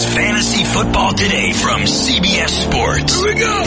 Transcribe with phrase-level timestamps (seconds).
[0.00, 3.16] It's Fantasy Football Today from CBS Sports.
[3.16, 3.62] Here we go.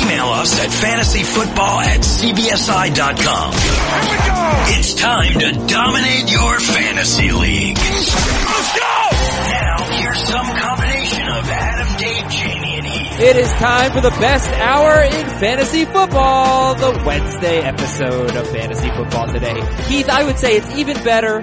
[0.00, 3.52] Email us at fantasyfootball at cbsi.com.
[3.52, 4.78] Here we go.
[4.78, 7.76] It's time to dominate your fantasy league.
[7.76, 9.08] Let's go.
[9.52, 13.20] Now, here's some combination of Adam, Dave, Jamie, and Heath.
[13.20, 18.88] It is time for the best hour in fantasy football, the Wednesday episode of Fantasy
[18.92, 19.60] Football Today.
[19.86, 21.42] Keith, I would say it's even better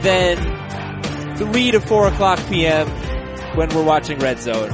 [0.00, 0.38] than
[1.36, 2.88] 3 to 4 o'clock p.m.
[3.54, 4.70] when we're watching Red Zone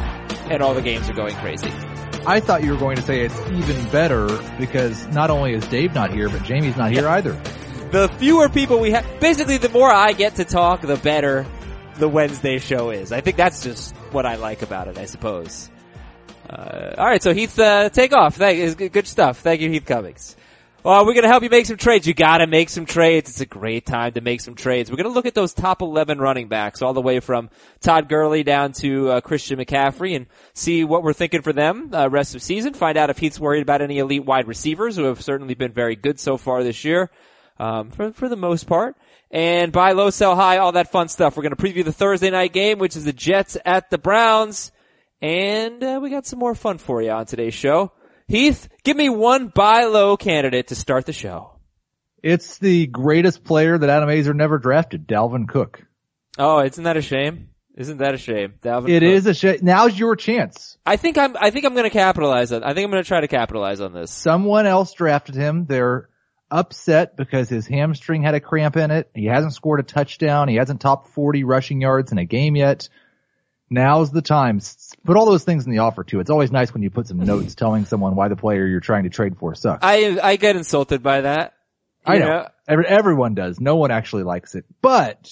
[0.51, 1.71] and all the games are going crazy.
[2.27, 4.27] I thought you were going to say it's even better
[4.59, 7.33] because not only is Dave not here, but Jamie's not here either.
[7.91, 11.47] The fewer people we have, basically the more I get to talk, the better
[11.97, 13.13] the Wednesday show is.
[13.13, 15.71] I think that's just what I like about it, I suppose.
[16.49, 18.37] Uh, alright, so Heath, uh, take off.
[18.37, 19.41] Thank, good stuff.
[19.41, 20.37] Thank you, Heath Cummings.
[20.85, 22.07] Well, we're gonna help you make some trades.
[22.07, 23.29] You gotta make some trades.
[23.29, 24.91] It's a great time to make some trades.
[24.91, 28.45] We're gonna look at those top 11 running backs all the way from Todd Gurley
[28.45, 32.43] down to uh, Christian McCaffrey and see what we're thinking for them uh, rest of
[32.43, 32.75] season.
[32.75, 35.97] Find out if Heath's worried about any elite wide receivers who have certainly been very
[35.97, 37.11] good so far this year,
[37.59, 38.95] um, for, for the most part.
[39.33, 41.37] And buy low, sell high, all that fun stuff.
[41.37, 44.71] We're gonna preview the Thursday night game, which is the Jets at the Browns.
[45.21, 47.91] And uh, we got some more fun for you on today's show.
[48.29, 51.53] Heath, give me one buy low candidate to start the show.
[52.23, 55.83] It's the greatest player that Adam Aizer never drafted, Dalvin Cook.
[56.39, 57.49] Oh, isn't that a shame?
[57.77, 58.55] Isn't that a shame?
[58.61, 59.09] Dalvin It Cook.
[59.11, 59.59] is a shame.
[59.63, 60.77] Now's your chance.
[60.85, 63.29] I think I'm, I think I'm gonna capitalize on, I think I'm gonna try to
[63.29, 64.11] capitalize on this.
[64.11, 65.65] Someone else drafted him.
[65.67, 66.09] They're
[66.51, 69.11] upset because his hamstring had a cramp in it.
[69.15, 70.49] He hasn't scored a touchdown.
[70.49, 72.89] He hasn't topped 40 rushing yards in a game yet.
[73.71, 74.61] Now's the time.
[75.05, 76.21] Put all those things in the offer too.
[76.21, 79.05] It's always nice when you put some notes telling someone why the player you're trying
[79.05, 79.85] to trade for sucks.
[79.85, 81.55] I, I get insulted by that.
[82.05, 82.49] I You know.
[82.67, 83.61] Every, everyone does.
[83.61, 84.65] No one actually likes it.
[84.81, 85.31] But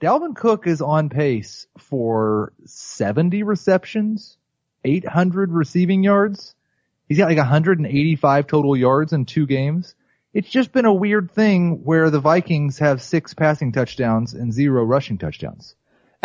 [0.00, 4.38] Dalvin Cook is on pace for 70 receptions,
[4.84, 6.54] 800 receiving yards.
[7.08, 9.94] He's got like 185 total yards in two games.
[10.34, 14.84] It's just been a weird thing where the Vikings have six passing touchdowns and zero
[14.84, 15.74] rushing touchdowns.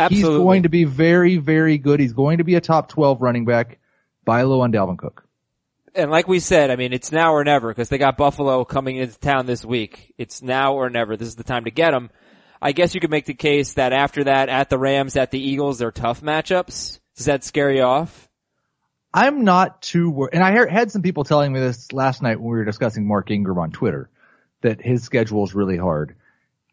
[0.01, 0.31] Absolutely.
[0.31, 1.99] He's going to be very, very good.
[1.99, 3.79] He's going to be a top 12 running back.
[4.25, 5.27] Buy low on Dalvin Cook.
[5.95, 8.97] and like we said, I mean, it's now or never because they got Buffalo coming
[8.97, 10.13] into town this week.
[10.17, 11.17] It's now or never.
[11.17, 12.09] This is the time to get him.
[12.61, 15.39] I guess you could make the case that after that, at the Rams, at the
[15.39, 16.99] Eagles, they're tough matchups.
[17.15, 18.29] Does that scare you off?
[19.13, 20.33] I'm not too worried.
[20.33, 23.07] And I heard, had some people telling me this last night when we were discussing
[23.07, 24.09] Mark Ingram on Twitter,
[24.61, 26.15] that his schedule is really hard.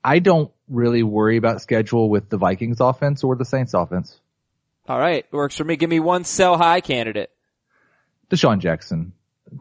[0.02, 4.20] I don't really worry about schedule with the Vikings offense or the Saints offense.
[4.88, 5.76] All right, works for me.
[5.76, 7.30] Give me one sell high candidate.
[8.30, 9.12] DeSean Jackson,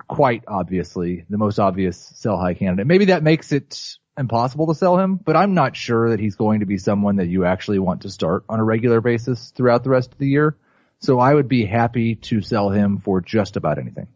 [0.08, 2.88] quite obviously the most obvious sell high candidate.
[2.88, 6.62] Maybe that makes it impossible to sell him, but I'm not sure that he's going
[6.62, 9.90] to be someone that you actually want to start on a regular basis throughout the
[9.90, 10.58] rest of the year.
[11.00, 14.08] So I would be happy to sell him for just about anything.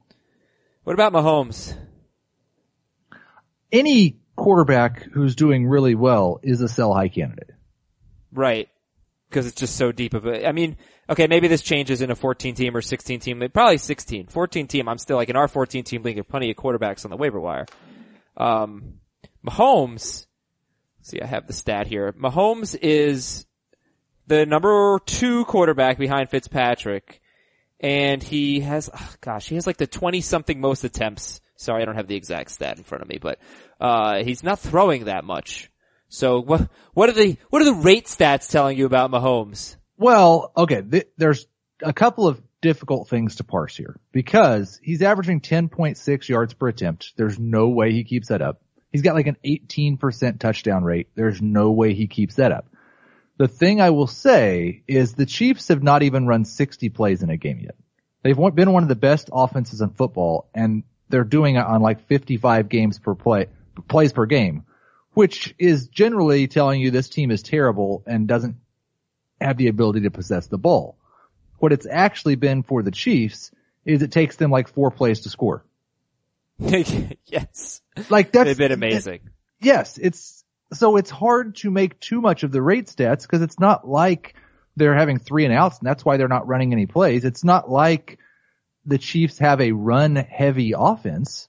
[0.84, 1.76] What about Mahomes?
[3.72, 7.52] any quarterback who's doing really well is a sell high candidate.
[8.32, 8.70] Right.
[9.30, 10.78] Because it's just so deep of a, I mean,
[11.10, 14.28] okay, maybe this changes in a 14 team or 16 team, probably 16.
[14.28, 17.12] 14 team, I'm still like in our 14 team league, have plenty of quarterbacks on
[17.12, 17.66] the waiver wire.
[18.36, 18.96] Um,
[19.48, 20.26] Mahomes,
[21.02, 22.12] see, I have the stat here.
[22.14, 23.46] Mahomes is
[24.28, 27.22] the number two quarterback behind Fitzpatrick,
[27.80, 31.42] and he has, oh gosh, he has like the 20 something most attempts.
[31.56, 33.40] Sorry, I don't have the exact stat in front of me, but,
[33.82, 35.70] uh, he's not throwing that much.
[36.08, 39.76] So what, what are the, what are the rate stats telling you about Mahomes?
[39.98, 41.48] Well, okay, th- there's
[41.82, 47.14] a couple of difficult things to parse here because he's averaging 10.6 yards per attempt.
[47.18, 48.62] There's no way he keeps that up.
[48.92, 51.08] He's got like an 18% touchdown rate.
[51.16, 52.68] There's no way he keeps that up.
[53.38, 57.30] The thing I will say is the Chiefs have not even run 60 plays in
[57.30, 57.76] a game yet.
[58.22, 62.08] They've been one of the best offenses in football and they're doing it on like
[62.08, 63.48] 55 games per play,
[63.88, 64.66] plays per game,
[65.14, 68.58] which is generally telling you this team is terrible and doesn't
[69.40, 70.98] have the ability to possess the ball.
[71.60, 73.52] What it's actually been for the Chiefs
[73.86, 75.66] is it takes them like four plays to score.
[76.60, 77.82] yes.
[78.10, 79.30] Like that's They've been amazing.
[79.60, 80.44] Yes, it's
[80.74, 84.36] so it's hard to make too much of the rate stats because it's not like
[84.76, 87.26] they're having three and outs and that's why they're not running any plays.
[87.26, 88.20] It's not like
[88.86, 91.48] the Chiefs have a run heavy offense.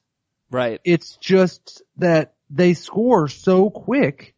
[0.53, 0.81] Right.
[0.85, 4.35] It's just that they score so quick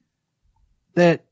[0.95, 1.25] that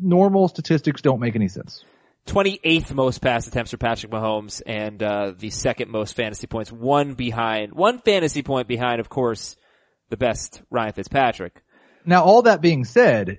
[0.00, 1.84] normal statistics don't make any sense.
[2.26, 7.14] 28th most pass attempts for Patrick Mahomes and uh, the second most fantasy points, one
[7.14, 9.56] behind, one fantasy point behind, of course,
[10.10, 11.62] the best Ryan Fitzpatrick.
[12.04, 13.38] Now, all that being said,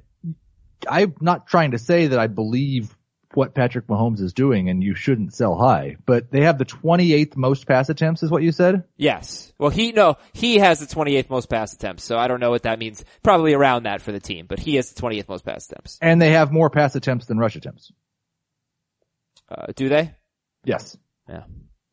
[0.89, 2.95] I'm not trying to say that I believe
[3.35, 5.97] what Patrick Mahomes is doing and you shouldn't sell high.
[6.05, 8.83] But they have the 28th most pass attempts is what you said?
[8.97, 9.53] Yes.
[9.57, 12.63] Well, he, no, he has the 28th most pass attempts, so I don't know what
[12.63, 13.03] that means.
[13.23, 15.97] Probably around that for the team, but he has the 28th most pass attempts.
[16.01, 17.91] And they have more pass attempts than rush attempts.
[19.49, 20.13] Uh, do they?
[20.63, 20.97] Yes.
[21.27, 21.43] Yeah.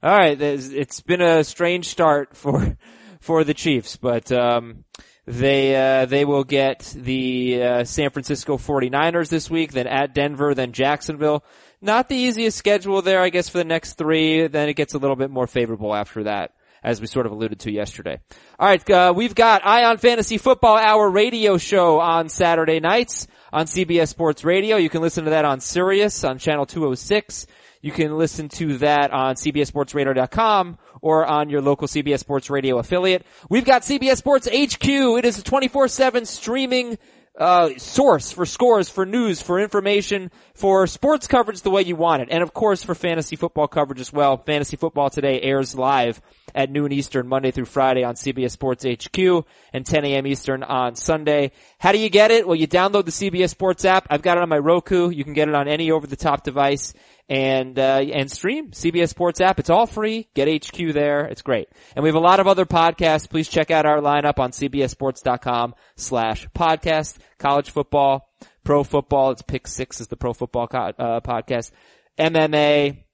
[0.02, 0.40] All right.
[0.40, 2.76] It's been a strange start for,
[3.20, 4.84] for the Chiefs, but, um,
[5.30, 10.54] they, uh, they will get the, uh, San Francisco 49ers this week, then at Denver,
[10.54, 11.44] then Jacksonville.
[11.80, 14.46] Not the easiest schedule there, I guess, for the next three.
[14.48, 17.60] Then it gets a little bit more favorable after that, as we sort of alluded
[17.60, 18.20] to yesterday.
[18.58, 23.66] All right, uh, we've got Ion Fantasy Football Hour radio show on Saturday nights on
[23.66, 24.76] CBS Sports Radio.
[24.76, 27.46] You can listen to that on Sirius on channel 206.
[27.82, 33.24] You can listen to that on CBSSportsRadio.com or on your local CBS Sports Radio affiliate.
[33.48, 34.88] We've got CBS Sports HQ.
[34.88, 36.98] It is a 24-7 streaming
[37.38, 42.22] uh, source for scores, for news, for information, for sports coverage the way you want
[42.22, 42.28] it.
[42.30, 44.36] And of course for fantasy football coverage as well.
[44.36, 46.20] Fantasy football today airs live
[46.54, 50.26] at noon Eastern Monday through Friday on CBS Sports HQ and 10 a.m.
[50.26, 51.52] Eastern on Sunday.
[51.78, 52.46] How do you get it?
[52.46, 54.06] Well, you download the CBS Sports app.
[54.10, 55.10] I've got it on my Roku.
[55.10, 56.92] You can get it on any over the top device
[57.30, 59.60] and uh, and stream CBS Sports app.
[59.60, 60.28] It's all free.
[60.34, 61.24] Get HQ there.
[61.26, 61.68] It's great.
[61.94, 63.30] And we have a lot of other podcasts.
[63.30, 67.18] Please check out our lineup on cbssports.com slash podcast.
[67.38, 68.28] College football,
[68.64, 69.30] pro football.
[69.30, 71.70] It's pick six is the pro football co- uh, podcast.
[72.18, 73.04] MMA,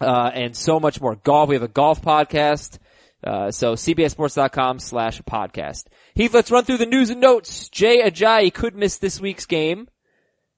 [0.00, 1.16] uh, and so much more.
[1.16, 1.48] Golf.
[1.48, 2.78] We have a golf podcast.
[3.24, 5.86] Uh, so cbssports.com slash podcast.
[6.14, 7.68] Heath, let's run through the news and notes.
[7.70, 9.88] Jay Ajayi could miss this week's game.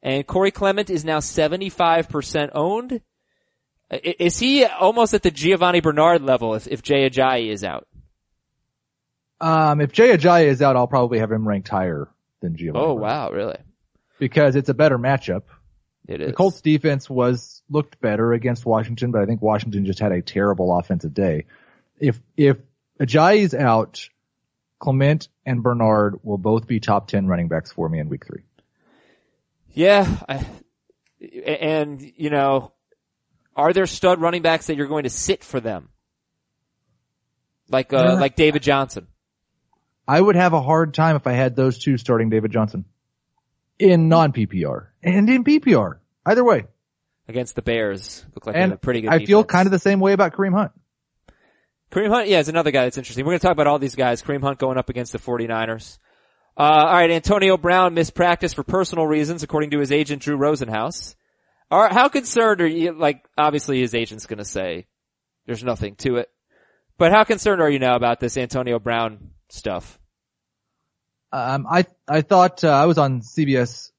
[0.02, 3.00] And Corey Clement is now 75% owned.
[3.91, 7.87] Is he almost at the Giovani Bernard level if, if Jay Ajayi is out?
[9.41, 12.08] Um, if Jay Ajayi is out, I'll probably have him ranked higher
[12.41, 12.85] than Giovanni.
[12.85, 13.02] Oh Bernard.
[13.02, 13.58] wow, really?
[14.19, 15.43] Because it's a better matchup.
[16.06, 16.29] It is.
[16.29, 20.23] The Colts defense was, looked better against Washington, but I think Washington just had a
[20.23, 21.47] terrible offensive day.
[21.99, 22.58] If, if
[23.00, 24.08] Ajayi's out,
[24.79, 28.43] Clement and Bernard will both be top 10 running backs for me in week three.
[29.72, 30.46] Yeah, I,
[31.44, 32.72] and you know,
[33.56, 35.90] are there stud running backs that you're going to sit for them?
[37.69, 39.06] Like, uh, like David Johnson.
[40.08, 42.84] I would have a hard time if I had those two starting David Johnson
[43.78, 45.99] in non PPR and in PPR.
[46.26, 46.64] Either way.
[47.28, 48.25] Against the Bears.
[48.34, 50.52] Look like And a pretty good I feel kind of the same way about Kareem
[50.52, 50.73] Hunt.
[51.93, 53.25] Kareem Hunt, yeah, is another guy that's interesting.
[53.25, 54.23] We're going to talk about all these guys.
[54.23, 55.99] Kareem Hunt going up against the 49ers.
[56.56, 61.14] Uh, alright, Antonio Brown missed practice for personal reasons, according to his agent Drew Rosenhaus.
[61.70, 64.87] Are, how concerned are you, like, obviously his agent's gonna say
[65.47, 66.29] there's nothing to it.
[66.99, 69.99] But how concerned are you now about this Antonio Brown stuff?
[71.32, 73.91] Um, I, I thought, uh, I was on CBS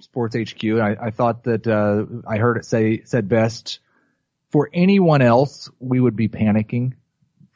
[0.00, 3.80] Sports HQ and I, I thought that, uh, I heard it say, said best
[4.50, 6.94] for anyone else, we would be panicking.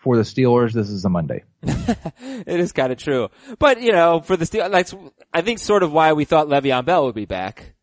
[0.00, 1.44] For the Steelers, this is a Monday.
[1.62, 3.28] it is kind of true.
[3.58, 4.88] But, you know, for the Steel, like,
[5.32, 7.74] I think sort of why we thought Le'Veon Bell would be back.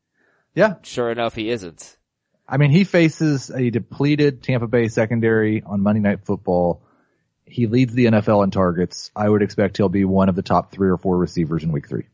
[0.55, 0.75] Yeah.
[0.81, 1.95] Sure enough, he isn't.
[2.47, 6.81] I mean, he faces a depleted Tampa Bay secondary on Monday Night Football.
[7.45, 9.11] He leads the NFL in targets.
[9.15, 11.87] I would expect he'll be one of the top three or four receivers in week
[11.87, 12.07] three.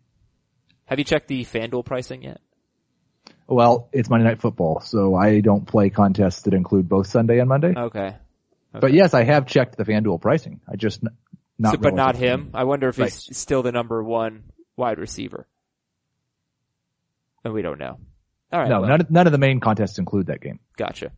[0.86, 2.42] Have you checked the FanDuel pricing yet?
[3.48, 7.48] Well, it's Monday Night Football, so I don't play contests that include both Sunday and
[7.48, 7.74] Monday.
[7.76, 8.16] Okay.
[8.80, 10.62] But yes, I have checked the FanDuel pricing.
[10.68, 11.04] I just
[11.60, 12.50] not So- but not him.
[12.54, 13.12] I wonder if Right.
[13.14, 14.44] he's still the number one
[14.76, 15.48] wide receiver.
[17.44, 17.98] And we don't know.
[18.52, 18.70] All right.
[18.70, 20.60] No, well, none of, none of the main contests include that game.
[20.78, 21.12] Gotcha.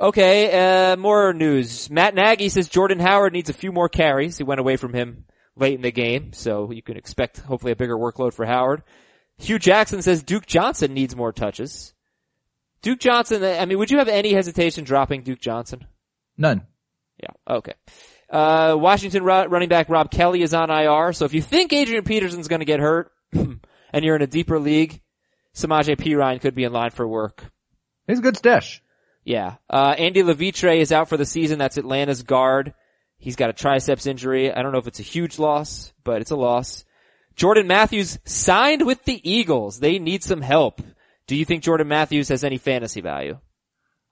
[0.00, 1.88] Okay, uh, more news.
[1.88, 4.36] Matt Nagy says Jordan Howard needs a few more carries.
[4.38, 5.24] He went away from him
[5.56, 8.82] late in the game, so you can expect hopefully a bigger workload for Howard.
[9.38, 11.94] Hue Jackson says Duke Johnson needs more touches.
[12.82, 15.86] Duke Johnson, I mean, would you have any hesitation dropping Duke Johnson?
[16.36, 16.62] None.
[17.22, 17.30] Yeah.
[17.56, 17.74] Okay.
[18.30, 21.12] Uh, Washington ru- running back Rob Kelley is on IR.
[21.12, 23.60] So if you think Adrian Peterson's going to get hurt and
[24.04, 25.00] you're in a deeper league,
[25.54, 27.44] Samaje Perine could be in line for work.
[28.06, 28.82] He's a good stash.
[29.24, 29.56] Yeah.
[29.70, 31.58] Uh, Andy Levitre is out for the season.
[31.58, 32.74] That's Atlanta's guard.
[33.18, 34.52] He's got a triceps injury.
[34.52, 36.84] I don't know if it's a huge loss, but it's a loss.
[37.36, 39.80] Jordan Matthews signed with the Eagles.
[39.80, 40.82] They need some help.
[41.26, 43.38] Do you think Jordan Matthews has any fantasy value?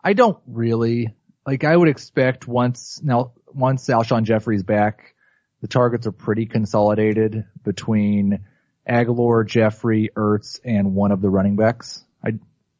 [0.02, 1.14] I don't really.
[1.46, 5.14] Like I would expect once, now, once Alshon Jeffery's back,
[5.60, 8.44] the targets are pretty consolidated between
[8.88, 12.04] Agholor, Jeffrey, Ertz, and one of the running backs.
[12.24, 12.34] I,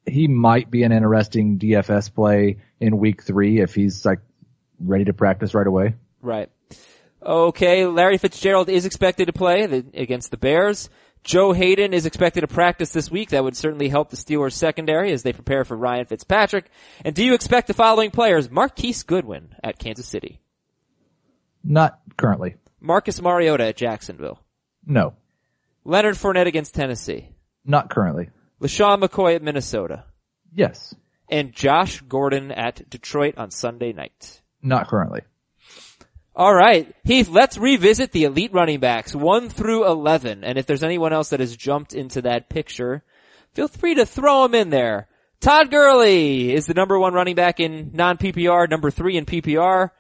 [0.07, 4.21] he might be an interesting DFS play in week three if he's like
[4.81, 5.95] ready to practice right away.
[6.21, 6.51] Right.
[7.25, 10.91] Okay, Larry Fitzgerald is expected to play the, against the Bears.
[11.25, 13.31] Joe Haden is expected to practice this week.
[13.31, 16.69] That would certainly help the Steelers secondary as they prepare for Ryan Fitzpatrick.
[17.05, 18.51] And do you expect the following players?
[18.51, 20.41] Marquise Goodwin at Kansas City.
[21.63, 22.57] Not currently.
[22.81, 24.41] Marcus Mariota at Jacksonville.
[24.85, 25.15] No.
[25.85, 27.29] Leonard Fournette against Tennessee.
[27.65, 28.31] Not currently.
[28.61, 30.05] LeSean McCoy at Minnesota.
[30.53, 30.95] Yes.
[31.31, 34.43] And Josh Gordon at Detroit on Sunday night.
[34.61, 35.23] Not currently.
[36.35, 40.45] All right, Heath, let's revisit the elite running backs, 1 through 11.
[40.45, 43.05] And if there's anyone else that has jumped into that picture,
[43.53, 45.09] feel free to throw them in there.
[45.41, 49.91] Todd Gurley is the number one running back in non-PPR, number three in PPR.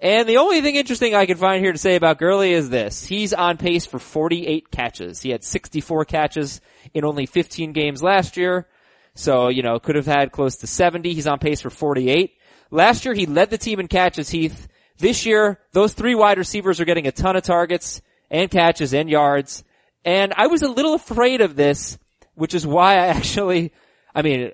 [0.00, 3.04] And the only thing interesting I can find here to say about Gurley is this.
[3.04, 5.20] He's on pace for 48 catches.
[5.20, 6.60] He had 64 catches
[6.92, 8.66] in only 15 games last year.
[9.14, 11.12] So, you know, could have had close to 70.
[11.14, 12.34] He's on pace for 48.
[12.70, 14.68] Last year he led the team in catches, Heath.
[14.98, 19.08] This year, those three wide receivers are getting a ton of targets and catches and
[19.08, 19.64] yards.
[20.04, 21.98] And I was a little afraid of this,
[22.34, 23.72] which is why I actually,
[24.14, 24.52] I mean,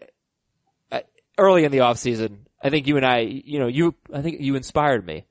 [1.38, 4.54] early in the offseason, I think you and I, you know, you, I think you
[4.54, 5.26] inspired me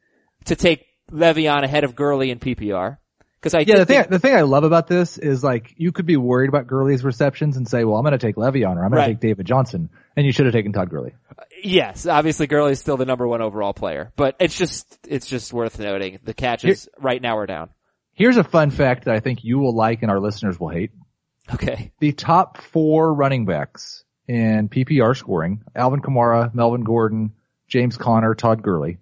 [0.46, 2.98] to take Le'Veon ahead of Gurley in PPR.
[3.44, 6.06] Cause I Yeah, the thing, the thing I love about this is like, you could
[6.06, 9.06] be worried about Gurley's receptions and say, well, I'm gonna take Le'Veon or I'm gonna
[9.06, 9.90] take David Johnson.
[10.16, 11.14] And you should have taken Todd Gurley.
[11.30, 15.52] Uh, yes, obviously Gurley's still the number one overall player, but it's just, it's just
[15.52, 17.70] worth noting the catches right now are down.
[18.14, 20.92] Here's a fun fact that I think you will like and our listeners will hate.
[21.54, 21.92] Okay.
[22.00, 27.34] The top four running backs in PPR scoring, Alvin Kamara, Melvin Gordon,
[27.68, 29.00] James Conner, Todd Gurley,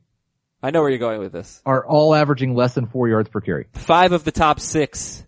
[0.64, 1.62] I know where you're going with this.
[1.66, 3.68] are all averaging less than four yards per carry.
[3.74, 5.26] five of the top six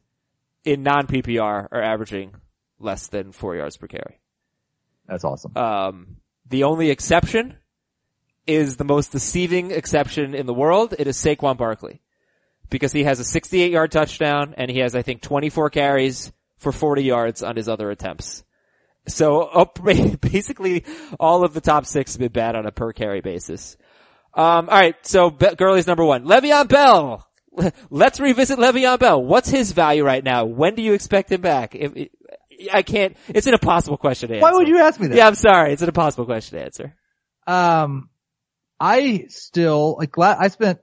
[0.64, 2.34] in non-PPR are averaging
[2.80, 4.20] less than four yards per carry.
[5.08, 5.56] That's awesome.
[5.58, 6.18] Um,
[6.50, 7.58] the only exception
[8.46, 10.94] is the most deceiving exception in the world.
[10.98, 12.02] It is Saquon Barkley.
[12.70, 16.72] Because he has a 68 yard touchdown and he has, I think, 24 carries for
[16.72, 18.44] 40 yards on his other attempts.
[19.08, 19.80] So up,
[20.22, 20.86] basically
[21.20, 23.78] all of the top six have been bad on a per carry basis.
[24.36, 26.26] Um, alright, so Be- Gurley's number one.
[26.26, 27.28] Le'Veon Bell!
[27.90, 29.24] Let's revisit Le'Veon Bell.
[29.24, 30.46] What's his value right now?
[30.46, 31.76] When do you expect him back?
[31.76, 32.10] If,
[32.72, 34.44] I can't, it's an impossible question to answer.
[34.44, 35.18] Why would you ask me that?
[35.18, 35.74] Yeah, I'm sorry.
[35.74, 36.96] It's an impossible question to answer.
[37.46, 38.10] Um,
[38.80, 40.18] I still like.
[40.18, 40.80] la- I spent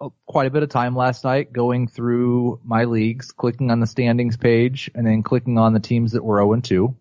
[0.00, 3.86] uh, quite a bit of time last night going through my leagues, clicking on the
[3.86, 6.94] standings page, and then clicking on the teams that were 0 and 2,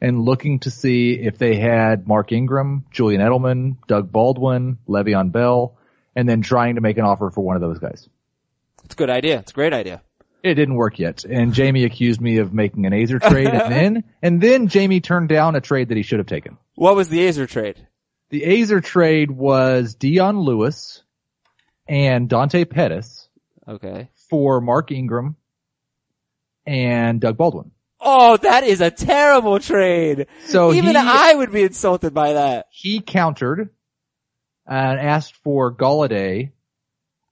[0.00, 5.76] and looking to see if they had Mark Ingram, Julian Edelman, Doug Baldwin, Le'Veon Bell,
[6.14, 8.08] and then trying to make an offer for one of those guys.
[8.84, 9.38] It's a good idea.
[9.40, 10.02] It's a great idea.
[10.42, 14.04] It didn't work yet, and Jamie accused me of making an Aizer trade, and then
[14.22, 16.56] and then Jamie turned down a trade that he should have taken.
[16.76, 17.86] What was the Aizer trade?
[18.30, 21.02] The Aizer trade was Dion Lewis
[21.88, 23.28] and Dante Pettis
[23.66, 24.10] Okay.
[24.30, 25.34] for Mark Ingram
[26.66, 27.72] and Doug Baldwin.
[28.00, 30.26] Oh, that is a terrible trade.
[30.46, 32.66] So Even he, I would be insulted by that.
[32.70, 33.70] he countered
[34.66, 36.52] and asked for Golladay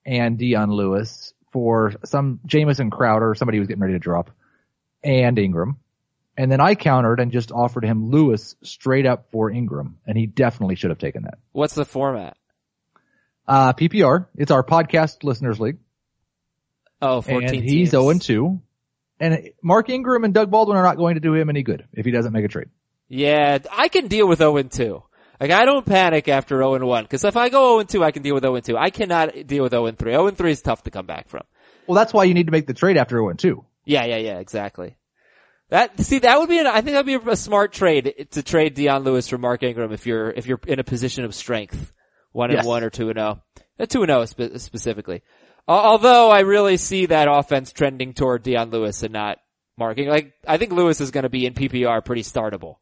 [0.05, 4.31] and Dion Lewis for some Jamison Crowder, somebody who was getting ready to drop,
[5.03, 5.77] and Ingram.
[6.35, 10.27] And then I countered and just offered him Lewis straight up for Ingram, and he
[10.27, 11.39] definitely should have taken that.
[11.51, 12.37] What's the format?
[13.47, 15.77] Uh, PPR, it's our podcast listeners league.
[17.01, 17.89] Oh, 14 and he's teams.
[17.91, 18.61] 0 and 2.
[19.19, 22.05] And Mark Ingram and Doug Baldwin are not going to do him any good if
[22.05, 22.67] he doesn't make a trade.
[23.09, 25.01] Yeah, I can deal with 0 and 2.
[25.39, 28.03] Like I don't panic after 0 and 1 because if I go 0 and 2,
[28.03, 28.77] I can deal with 0 and 2.
[28.77, 30.11] I cannot deal with 0 and 3.
[30.11, 31.43] 0 and 3 is tough to come back from.
[31.87, 33.63] Well, that's why you need to make the trade after 0 and 2.
[33.85, 34.97] Yeah, yeah, yeah, exactly.
[35.69, 38.43] That see that would be an, I think that'd be a, a smart trade to
[38.43, 41.91] trade Dion Lewis for Mark Ingram if you're if you're in a position of strength,
[42.31, 42.59] one Yes.
[42.59, 43.41] and one or two and zero,
[43.79, 45.23] Uh, two and zero spe- specifically.
[45.67, 49.39] Al- Although I really see that offense trending toward Dion Lewis and not
[49.77, 49.97] Mark.
[49.97, 50.15] Ingram.
[50.15, 52.77] Like I think Lewis is going to be in PPR pretty startable.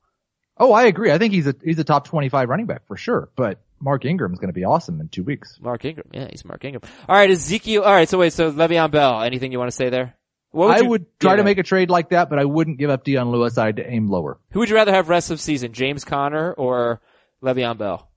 [0.57, 1.11] Oh, I agree.
[1.11, 4.39] I think he's a, he's a top 25 running back for sure, but Mark Ingram's
[4.39, 5.59] going to be awesome in two weeks.
[5.61, 6.81] Mark Ingram, yeah, he's Mark Ingram.
[7.09, 7.83] All right, Ezekiel.
[7.83, 9.21] All right, so wait, so Le'Veon Bell.
[9.21, 10.15] Anything you want to say there?
[10.51, 12.89] What I you- would try to make a trade like that, but I wouldn't give
[12.89, 13.57] up Dion Lewis.
[13.57, 14.39] I'd aim lower.
[14.51, 17.01] Who would you rather have rest of season, James Conner or
[17.43, 18.09] Le'Veon Bell?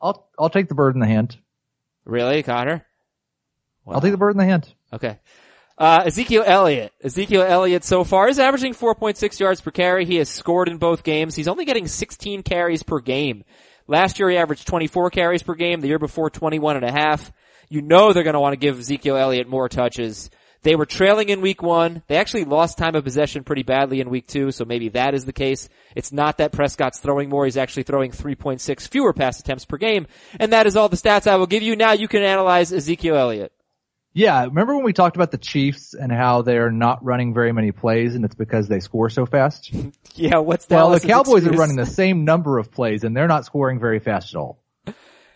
[0.00, 1.36] I'll, I'll take the bird in the hand.
[2.06, 2.86] Really, Conner?
[3.86, 4.72] I'll take the bird in the hand.
[4.92, 5.18] Okay.
[5.78, 6.92] Uh, Ezekiel Elliott.
[7.02, 10.04] Ezekiel Elliott so far is averaging 4.6 yards per carry.
[10.04, 11.34] He has scored in both games.
[11.34, 13.44] He's only getting 16 carries per game.
[13.88, 15.80] Last year he averaged 24 carries per game.
[15.80, 17.32] The year before 21 and a half.
[17.68, 20.30] You know they're going to want to give Ezekiel Elliott more touches.
[20.62, 22.02] They were trailing in week one.
[22.06, 25.24] They actually lost time of possession pretty badly in week two, so maybe that is
[25.24, 25.68] the case.
[25.96, 27.44] It's not that Prescott's throwing more.
[27.44, 30.06] He's actually throwing 3.6 fewer pass attempts per game.
[30.38, 31.74] And that is all the stats I will give you.
[31.74, 33.52] Now you can analyze Ezekiel Elliott.
[34.14, 37.72] Yeah, remember when we talked about the Chiefs and how they're not running very many
[37.72, 39.72] plays and it's because they score so fast?
[40.14, 40.76] Yeah, what's that?
[40.76, 43.98] well, the Cowboys are running the same number of plays and they're not scoring very
[43.98, 44.62] fast at all.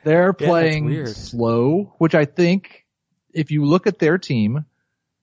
[0.04, 2.85] They're Yeah, playing slow, which I think
[3.33, 4.66] if you look at their team,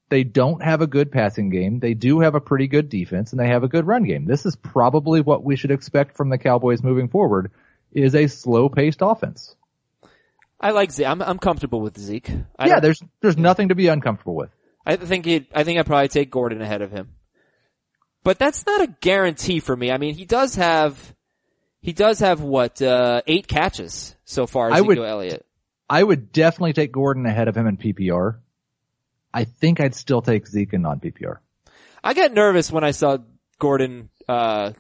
[0.10, 1.80] they don't have a good passing game.
[1.80, 4.26] They do have a pretty good defense and they have a good run game.
[4.26, 7.52] This is probably what we should expect from the Cowboys moving forward
[7.92, 9.56] is a slow paced offense.
[10.64, 11.08] I like Zeke.
[11.08, 12.32] I'm, I'm comfortable with Zeke.
[12.58, 14.50] I yeah, there's, there's nothing to be uncomfortable with.
[14.86, 17.10] I think he I think I'd probably take Gordon ahead of him.
[18.24, 19.92] But that's not a guarantee for me.
[19.92, 21.14] I mean, he does have,
[21.82, 25.46] he does have what, uh, eight catches so far, I would- Elliott.
[25.90, 28.38] I would definitely take Gordon ahead of him in PPR.
[29.34, 31.40] I think I'd still take Zeke in non PPR.
[32.02, 33.18] I got nervous when I saw
[33.60, 34.72] Gordon, uh,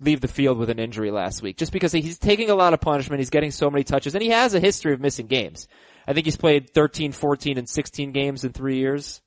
[0.00, 2.80] leave the field with an injury last week, just because he's taking a lot of
[2.80, 5.68] punishment, he's getting so many touches, and he has a history of missing games.
[6.06, 9.20] I think he's played 13, 14, and 16 games in three years.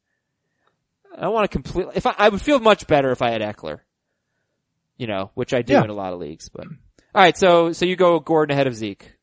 [1.15, 3.41] I don't want to completely, if I, I would feel much better if I had
[3.41, 3.79] Ekeler.
[4.97, 5.83] You know, which I do Yeah.
[5.83, 6.65] in a lot of leagues, but.
[7.13, 9.13] Alright, so, so you go Gordon ahead of Zeke.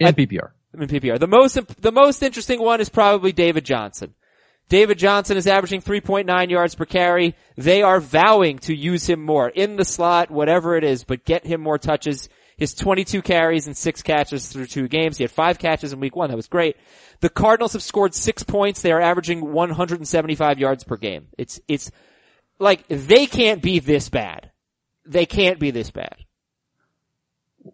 [0.00, 0.50] In I- PPR.
[0.74, 1.18] I mean PPR.
[1.18, 4.14] The most, the most interesting one is probably David Johnson.
[4.68, 7.36] David Johnson is averaging 3.9 yards per carry.
[7.56, 11.46] They are vowing to use him more in the slot, whatever it is, but get
[11.46, 12.28] him more touches.
[12.56, 15.18] His 22 carries and six catches through two games.
[15.18, 16.30] He had five catches in week one.
[16.30, 16.76] That was great.
[17.20, 18.82] The Cardinals have scored six points.
[18.82, 21.28] They are averaging 175 yards per game.
[21.38, 21.92] It's, it's
[22.58, 24.50] like they can't be this bad.
[25.04, 26.16] They can't be this bad.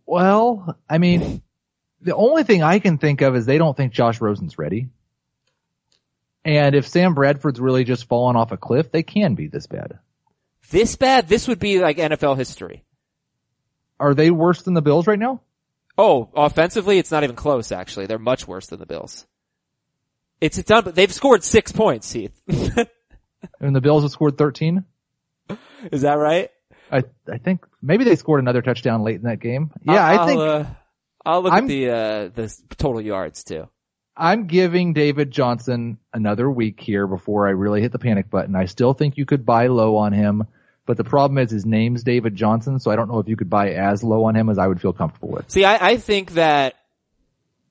[0.05, 1.43] Well, I mean,
[2.03, 4.89] the only thing I can think of is they don't think Josh Rosen's ready.
[6.45, 9.99] And if Sam Bradford's really just fallen off a cliff, they can be this bad.
[10.71, 11.29] This bad?
[11.29, 12.85] This would be like NFL history.
[14.01, 15.41] Are they worse than the Bills right now?
[15.97, 17.71] Oh, offensively, it's not even close.
[17.71, 19.27] Actually, they're much worse than the Bills.
[20.41, 22.11] It's it's done, but they've scored six points.
[22.13, 22.33] Heath,
[23.61, 24.85] And the Bills have scored 13?
[25.93, 26.49] is that right?
[26.91, 29.71] I, I think maybe they scored another touchdown late in that game.
[29.85, 30.67] Yeah, I'll, I think I'll, uh,
[31.25, 33.69] I'll look I'm- at the uh, the total yards too.
[34.17, 38.55] I'm giving David Johnson another week here before I really hit the panic button.
[38.55, 40.47] I still think you could buy low on him,
[40.85, 43.49] but the problem is his name's David Johnson, so I don't know if you could
[43.49, 45.51] buy as low on him as I would feel comfortable with.
[45.51, 46.75] See, I, I think that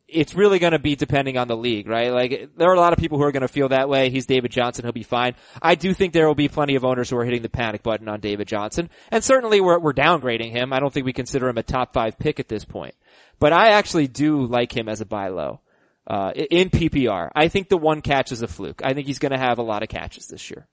[0.08, 2.12] it's really going to be depending on the league, right?
[2.12, 4.10] Like there are a lot of people who are going to feel that way.
[4.10, 5.36] He's David Johnson; he'll be fine.
[5.62, 8.10] I do think there will be plenty of owners who are hitting the panic button
[8.10, 10.74] on David Johnson, and certainly we're we're downgrading him.
[10.74, 12.96] I don't think we consider him a top five pick at this point,
[13.40, 15.62] but I actually do like him as a buy low.
[16.08, 18.82] Uh, in PPR, I think the one catch is a fluke.
[18.84, 20.68] I think he's going to have a lot of catches this year.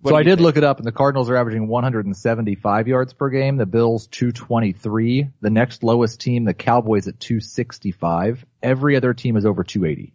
[0.00, 0.40] What so I did think?
[0.40, 3.56] look it up and the Cardinals are averaging 175 yards per game.
[3.56, 5.30] The Bills 223.
[5.40, 8.44] The next lowest team, the Cowboys at 265.
[8.62, 10.12] Every other team is over 280.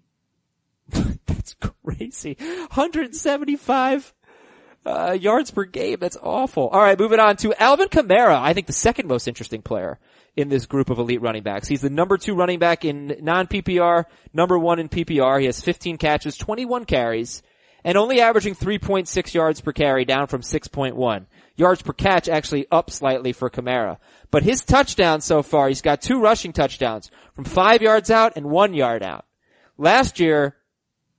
[1.25, 2.35] That's crazy.
[2.39, 4.13] 175
[4.85, 5.97] uh, yards per game.
[5.99, 6.67] That's awful.
[6.67, 8.39] All right, moving on to Alvin Kamara.
[8.39, 9.99] I think the second most interesting player
[10.35, 11.67] in this group of elite running backs.
[11.67, 15.39] He's the number two running back in non-PPR, number one in PPR.
[15.39, 17.43] He has 15 catches, 21 carries,
[17.83, 21.25] and only averaging 3.6 yards per carry, down from 6.1.
[21.55, 23.97] Yards per catch actually up slightly for Kamara.
[24.29, 28.49] But his touchdowns so far, he's got two rushing touchdowns from five yards out and
[28.49, 29.25] one yard out.
[29.77, 30.55] Last year,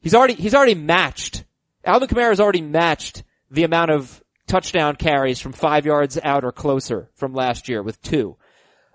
[0.02, 1.44] He's already, he's already matched.
[1.84, 6.52] Alvin Kamara has already matched the amount of touchdown carries from five yards out or
[6.52, 8.36] closer from last year with two.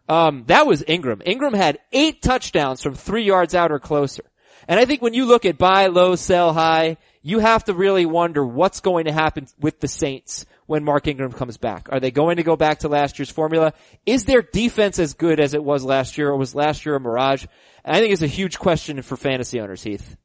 [0.10, 1.22] Um, that was Ingram.
[1.26, 4.24] Ingram had eight touchdowns from three yards out or closer.
[4.68, 8.06] And I think when you look at buy low, sell high, you have to really
[8.06, 11.88] wonder what's going to happen with the Saints when Mark Ingram comes back.
[11.92, 13.74] Are they going to go back to last year's formula?
[14.06, 17.00] Is their defense as good as it was last year or was last year a
[17.00, 17.46] mirage?
[17.84, 20.18] I think it's a huge question for fantasy owners, Heath.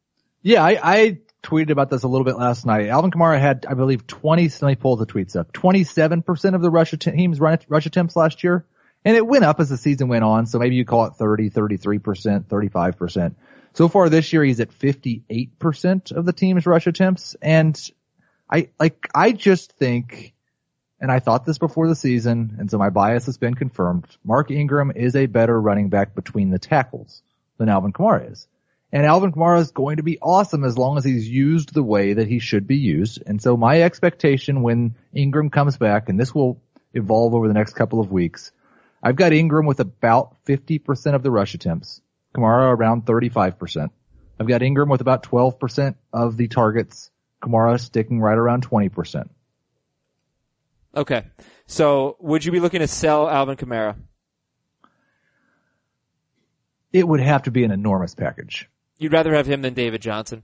[0.42, 2.88] Yeah, I, I tweeted about this a little bit last night.
[2.88, 6.70] Alvin Kamara had, I believe, 20, let me pull the tweets up, 27% of the
[6.70, 8.66] rush att- team's rush attempts last year.
[9.04, 10.46] And it went up as the season went on.
[10.46, 13.34] So maybe you call it 30, 33%, 35%.
[13.74, 17.34] So far this year, he's at 58% of the team's rush attempts.
[17.40, 17.78] And
[18.50, 20.34] I, like, I just think,
[21.00, 24.50] and I thought this before the season, and so my bias has been confirmed, Mark
[24.50, 27.22] Ingram is a better running back between the tackles
[27.58, 28.46] than Alvin Kamara is.
[28.92, 32.12] And Alvin Kamara is going to be awesome as long as he's used the way
[32.12, 33.22] that he should be used.
[33.26, 36.60] And so my expectation when Ingram comes back, and this will
[36.92, 38.52] evolve over the next couple of weeks,
[39.02, 42.00] I've got Ingram with about 50% of the rush attempts,
[42.34, 43.88] Kamara around 35%.
[44.38, 47.10] I've got Ingram with about 12% of the targets,
[47.42, 49.28] Kamara sticking right around 20%.
[50.94, 51.24] Okay.
[51.66, 53.96] So would you be looking to sell Alvin Kamara?
[56.92, 58.68] It would have to be an enormous package.
[58.98, 60.42] You'd rather have him than David Johnson?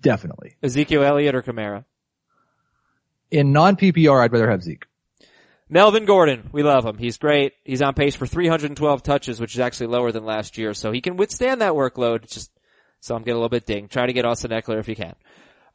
[0.00, 0.56] Definitely.
[0.62, 1.84] Ezekiel Elliott or Kamara?
[3.30, 4.86] In non-PPR, I'd rather have Zeke.
[5.70, 6.96] Melvin Gordon, we love him.
[6.96, 7.52] He's great.
[7.64, 11.00] He's on pace for 312 touches, which is actually lower than last year, so he
[11.00, 12.24] can withstand that workload.
[12.24, 12.50] It's just
[13.00, 13.88] so I'm getting a little bit ding.
[13.88, 15.14] Try to get Austin Ekeler if you can.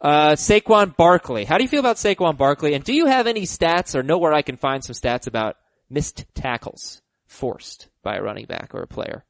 [0.02, 1.46] Uh, Saquon Barkley.
[1.46, 2.74] How do you feel about Saquon Barkley?
[2.74, 5.56] And do you have any stats or know where I can find some stats about
[5.90, 9.24] missed tackles forced by a running back or a player?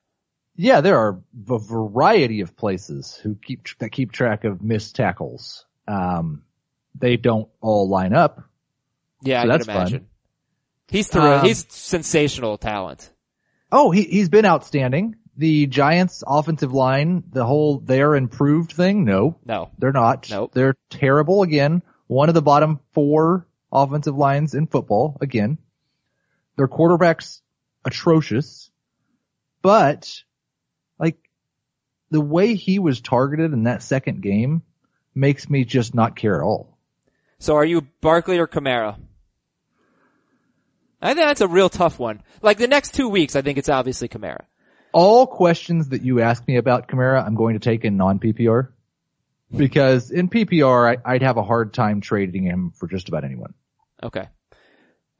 [0.56, 5.65] Yeah, there are a variety of places who keep that keep track of missed tackles.
[5.88, 6.43] Um,
[6.95, 8.43] they don't all line up.
[9.21, 10.08] Yeah, So I that's can fun.
[10.89, 11.39] He's thorough.
[11.39, 13.12] Um, he's sensational talent.
[13.72, 15.15] Oh, he he's been outstanding.
[15.36, 19.72] The Giants offensive line, the whole they're improved thing, no, No.
[19.80, 20.30] they're not.
[20.30, 20.52] Nope.
[20.54, 21.82] They're terrible again.
[22.06, 25.58] One of the bottom four offensive lines in football again.
[26.56, 27.41] Their quarterback's
[27.84, 28.69] atrocious,
[29.63, 30.22] but
[31.00, 31.17] like
[32.12, 34.62] the way he was targeted in that second game
[35.15, 36.78] makes me just not care at all.
[37.39, 38.98] So are you Barkley or Kamara?
[41.04, 42.24] I think that's a real tough one.
[42.42, 44.46] Like the next two weeks, I think it's obviously Kamara.
[44.94, 48.70] all questions that you ask me about Kamara, I'm going to take in non-PPR.
[49.56, 53.54] Because in PPR, I, I'd have a hard time trading him for just about anyone.
[54.02, 54.28] Okay.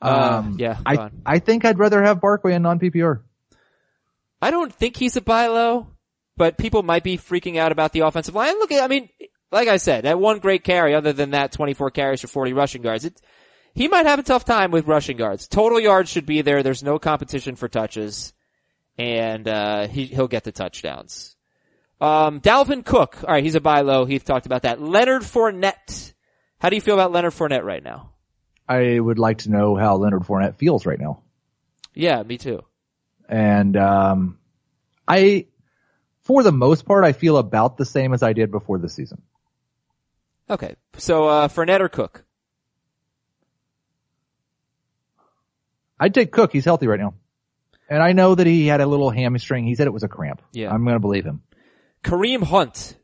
[0.02, 1.22] Uh, Um, yeah, I, on.
[1.24, 3.22] I think I'd rather have Barkley in non-PPR.
[4.41, 5.88] I don't think he's a buy low,
[6.36, 8.58] but people might be freaking out about the offensive line.
[8.58, 9.10] Look, at- I mean,
[9.52, 12.84] like I said, that one great carry, other than that 24 carries for 40 rushing
[12.84, 13.22] yards, it,
[13.74, 15.48] he might have a tough time with rushing yards.
[15.48, 16.64] Total yards should be there.
[16.64, 18.34] There's no competition for touches,
[18.98, 21.36] and uh, he he'll get the touchdowns.
[22.02, 24.06] Um, Dalvin Cook, all right, he's a buy low.
[24.06, 24.82] Heath talked about that.
[24.82, 26.14] Leonard Fournette,
[26.60, 28.10] how do you feel about Leonard Fournette right now?
[28.68, 31.22] I would like to know how Leonard Fournette feels right now.
[31.94, 32.64] Yeah, me too.
[33.30, 34.38] And, um,
[35.08, 35.48] I,
[36.22, 39.22] for the most part, I feel about the same as I did before the season.
[40.50, 42.26] Okay, so uh, Fournette or Cook?
[46.04, 46.52] I'd take Cook.
[46.52, 47.13] He's healthy right now.
[47.89, 49.66] And I know that he had a little hamstring.
[49.66, 50.42] He said it was a cramp.
[50.52, 50.70] Yeah.
[50.70, 51.44] I'm going to believe him.
[52.04, 52.98] Kareem Hunt.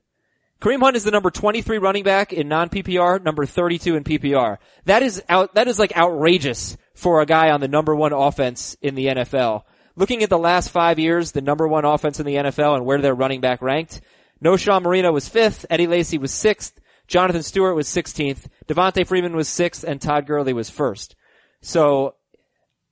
[0.59, 4.57] Kareem Hunt is the number 23 running back in non-PPR, number 32 in PPR.
[4.83, 8.75] That is out, that is like outrageous for a guy on the number one offense
[8.81, 9.63] in the NFL.
[9.95, 12.99] Looking at the last five years, the number one offense in the NFL and where
[12.99, 14.01] their running back ranked,
[14.41, 14.55] No.
[14.55, 19.47] Knowshon Moreno was fifth, Eddie Lacy was sixth, Jonathan Stewart was 16th, Devonta Freeman was
[19.47, 21.15] sixth, and Todd Gurley was first.
[21.61, 22.15] So,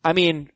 [0.08, 0.50] I mean,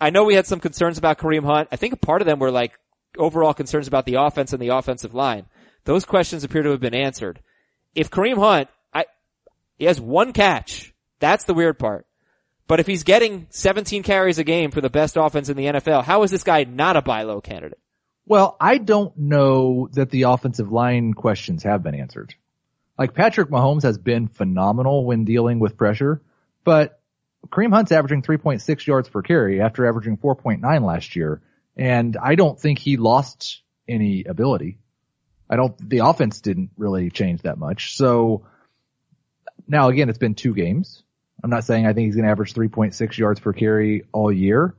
[0.00, 1.68] I know we had some concerns about Kareem Hunt.
[1.70, 2.76] I think part of them were like
[3.16, 5.46] overall concerns about the offense and the offensive line.
[5.84, 7.38] Those questions appear to have been answered.
[7.94, 9.04] If Kareem Hunt, I,
[9.78, 10.92] he has one catch.
[11.20, 12.06] That's the weird part.
[12.66, 16.02] But if he's getting 17 carries a game for the best offense in the NFL,
[16.02, 17.78] how is this guy not a buy low candidate?
[18.26, 22.34] Well, I don't know that the offensive line questions have been answered.
[22.98, 26.20] Like Patrick Mahomes has been phenomenal when dealing with pressure,
[26.64, 26.98] but
[27.48, 31.42] Kareem Hunt's averaging 3.6 yards per carry after averaging 4.9 last year.
[31.76, 34.78] And I don't think he lost any ability.
[35.50, 37.96] I don't, the offense didn't really change that much.
[37.96, 38.46] So
[39.68, 41.02] now again, it's been two games.
[41.42, 44.76] I'm not saying I think he's going to average 3.6 yards per carry all year,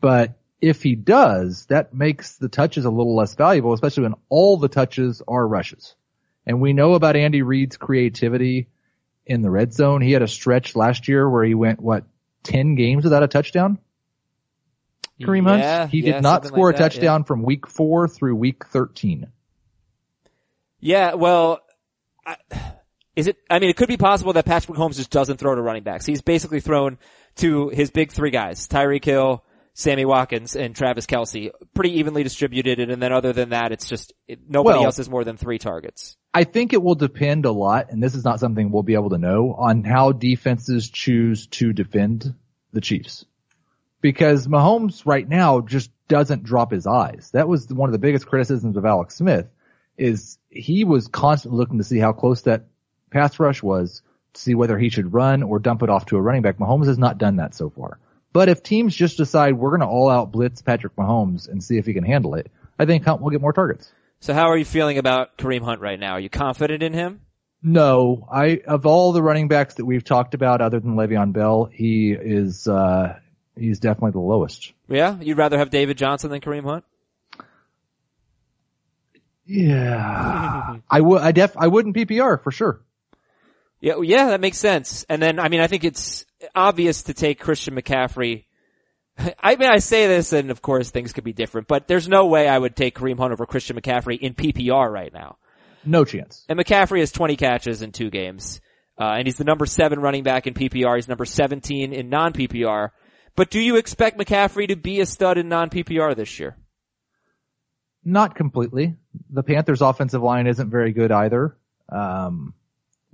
[0.00, 4.56] but if he does, that makes the touches a little less valuable, especially when all
[4.56, 5.94] the touches are rushes.
[6.46, 8.68] And we know about Andy Reid's creativity
[9.26, 10.00] in the red zone.
[10.00, 12.04] He had a stretch last year where he went, what,
[12.44, 13.78] 10 games without a touchdown?
[15.20, 15.90] Kareem Yeah, Hunt?
[15.92, 16.88] He yeah, did not score like a that, yeah.
[16.88, 19.28] touchdown from week four through week 13.
[20.80, 21.60] Yeah, well,
[22.26, 22.36] I,
[23.16, 25.62] is it, I mean, it could be possible that Patrick Mahomes just doesn't throw to
[25.62, 26.04] running backs.
[26.04, 26.98] He's basically thrown
[27.36, 31.50] to his big three guys, Tyreek Hill, Sammy Watkins, and Travis Kelce.
[31.74, 35.10] Pretty evenly distributed, and then other than that, it's just, it, nobody Well- else has
[35.10, 36.16] more than three targets.
[36.32, 39.10] I think it will depend a lot, and this is not something we'll be able
[39.10, 42.34] to know, on how defenses choose to defend
[42.72, 43.24] the Chiefs.
[44.00, 47.30] Because Mahomes right now just doesn't drop his eyes.
[47.32, 49.46] That was one of the biggest criticisms of Alex Smith,
[49.96, 52.66] is he was constantly looking to see how close that
[53.10, 54.02] pass rush was,
[54.34, 56.58] to see whether he should run or dump it off to a running back.
[56.58, 57.98] Mahomes has not done that so far.
[58.34, 61.78] But if teams just decide we're going to all out blitz Patrick Mahomes and see
[61.78, 63.90] if he can handle it, I think Hunt will get more targets.
[64.18, 66.14] So how are you feeling about Kareem Hunt right now?
[66.14, 67.20] Are you confident in him?
[67.62, 71.66] No, I of all the running backs that we've talked about, other than Le'Veon Bell,
[71.72, 73.18] he is uh
[73.56, 74.72] he's definitely the lowest.
[74.88, 75.16] Yeah?
[75.20, 76.84] You'd rather have David Johnson than Kareem Hunt?
[79.46, 81.22] Yeah, I would.
[81.22, 81.56] I def.
[81.56, 82.80] I wouldn't PPR for sure.
[83.84, 85.04] Yeah, yeah, that makes sense.
[85.08, 88.44] And then, I mean, I think it's obvious to take Christian McCaffrey
[89.42, 92.26] I mean, I say this, and of course things could be different, but there's no
[92.26, 95.36] way I would take Kareem Hunt over Christian McCaffrey in PPR right now.
[95.84, 96.44] No chance.
[96.48, 98.60] And McCaffrey has 20 catches in two games,
[98.98, 100.96] uh, and he's the number seven running back in PPR.
[100.96, 102.90] He's number 17 in non-PPR.
[103.36, 106.56] But do you expect McCaffrey to be a stud in non-PPR this year?
[108.04, 108.96] Not completely.
[109.30, 111.56] The Panthers offensive line isn't very good either.
[111.88, 112.54] Um,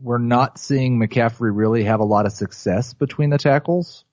[0.03, 4.05] we're not seeing McCaffrey really have a lot of success between the tackles.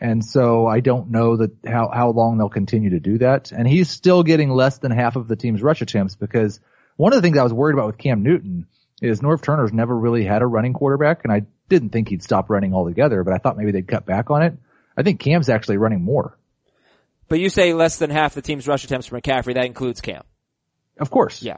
[0.00, 3.52] And so I don't know that how, how long they'll continue to do that.
[3.52, 6.60] And he's still getting less than half of the team's rush attempts because
[6.96, 8.66] one of the things I was worried about with Cam Newton
[9.00, 12.50] is Norv Turner's never really had a running quarterback and I didn't think he'd stop
[12.50, 14.56] running altogether, but I thought maybe they'd cut back on it.
[14.96, 16.38] I think Cam's actually running more.
[17.28, 19.54] But you say less than half the team's rush attempts for McCaffrey.
[19.54, 20.22] That includes Cam.
[20.98, 21.42] Of course.
[21.42, 21.56] Yeah.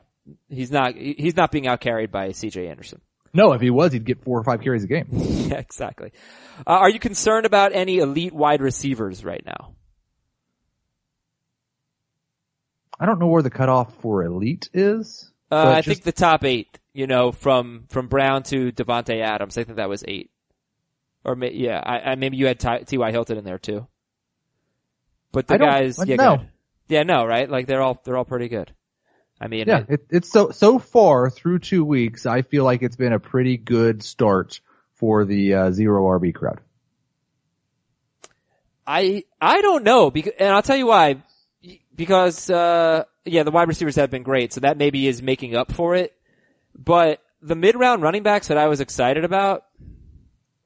[0.48, 3.00] He's not, he's not being outcarried by CJ Anderson.
[3.32, 5.06] No, if he was, he'd get four or five carries a game.
[5.12, 6.12] yeah, exactly.
[6.66, 9.74] Uh, are you concerned about any elite wide receivers right now?
[13.00, 15.30] I don't know where the cutoff for elite is.
[15.50, 15.88] Uh, I just...
[15.88, 19.88] think the top eight, you know, from, from Brown to Davante Adams, I think that
[19.88, 20.30] was eight.
[21.24, 23.10] Or yeah, I, I maybe you had T.Y.
[23.10, 23.86] Hilton in there too.
[25.30, 26.40] But the guys, yeah, no.
[26.88, 27.48] yeah, no, right?
[27.48, 28.72] Like they're all, they're all pretty good.
[29.40, 32.96] I mean, yeah, it, it's so, so far through two weeks, I feel like it's
[32.96, 34.60] been a pretty good start
[34.94, 36.60] for the uh, zero RB crowd.
[38.86, 41.22] I, I don't know because, and I'll tell you why,
[41.94, 45.70] because, uh, yeah, the wide receivers have been great, so that maybe is making up
[45.70, 46.16] for it.
[46.76, 49.64] But the mid round running backs that I was excited about,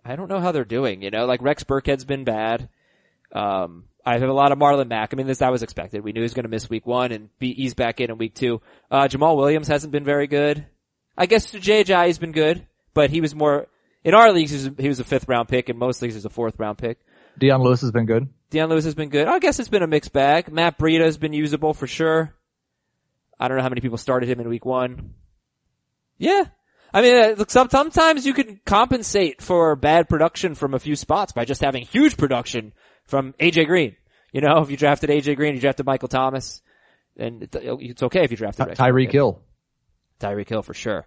[0.04, 2.68] I don't know how they're doing, you know, like Rex Burkhead's been bad.
[3.32, 5.10] Um, I have a lot of Marlon Mack.
[5.12, 6.02] I mean, this that was expected.
[6.02, 8.18] We knew he was going to miss week one and be eased back in in
[8.18, 8.60] week two.
[8.90, 10.66] Uh, Jamaal Williams hasn't been very good.
[11.16, 13.68] I guess Jay has been good, but he was more
[14.02, 14.50] in our leagues.
[14.50, 15.68] He was, he was a fifth round pick.
[15.68, 16.98] In most leagues, he was a fourth round pick.
[17.38, 18.28] Dion Lewis has been good.
[18.50, 19.28] Dion Lewis has been good.
[19.28, 20.52] I guess it's been a mixed bag.
[20.52, 22.34] Matt Breida has been usable for sure.
[23.38, 25.14] I don't know how many people started him in week one.
[26.18, 26.44] Yeah.
[26.94, 31.32] I mean, uh, look, sometimes you can compensate for bad production from a few spots
[31.32, 32.72] by just having huge production
[33.06, 33.96] from AJ Green.
[34.32, 36.62] You know, if you drafted AJ Green, you drafted Michael Thomas,
[37.16, 39.42] and it's okay if you drafted Tyreek Hill.
[40.20, 41.06] Tyreek Hill for sure.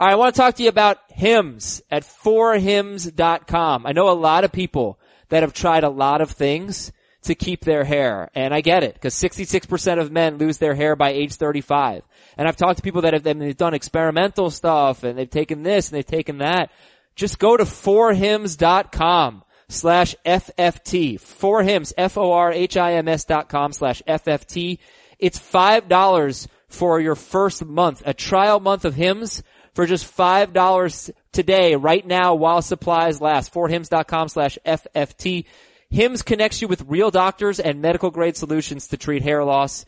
[0.00, 3.86] All right, I want to talk to you about Hims at 4hims.com.
[3.86, 7.64] I know a lot of people that have tried a lot of things to keep
[7.64, 11.34] their hair, and I get it, because 66% of men lose their hair by age
[11.34, 12.02] 35.
[12.36, 15.88] And I've talked to people that have they've done experimental stuff, and they've taken this,
[15.88, 16.70] and they've taken that.
[17.16, 21.20] Just go to 4hims.com slash FFT.
[21.20, 24.78] For Hims, F-O-R-H-I-M-S dot com slash FFT.
[25.18, 29.42] It's $5 for your first month, a trial month of Hims
[29.74, 33.52] for just $5 today, right now, while supplies last.
[33.52, 35.44] For ForHims.com slash FFT.
[35.90, 39.84] Hims connects you with real doctors and medical grade solutions to treat hair loss.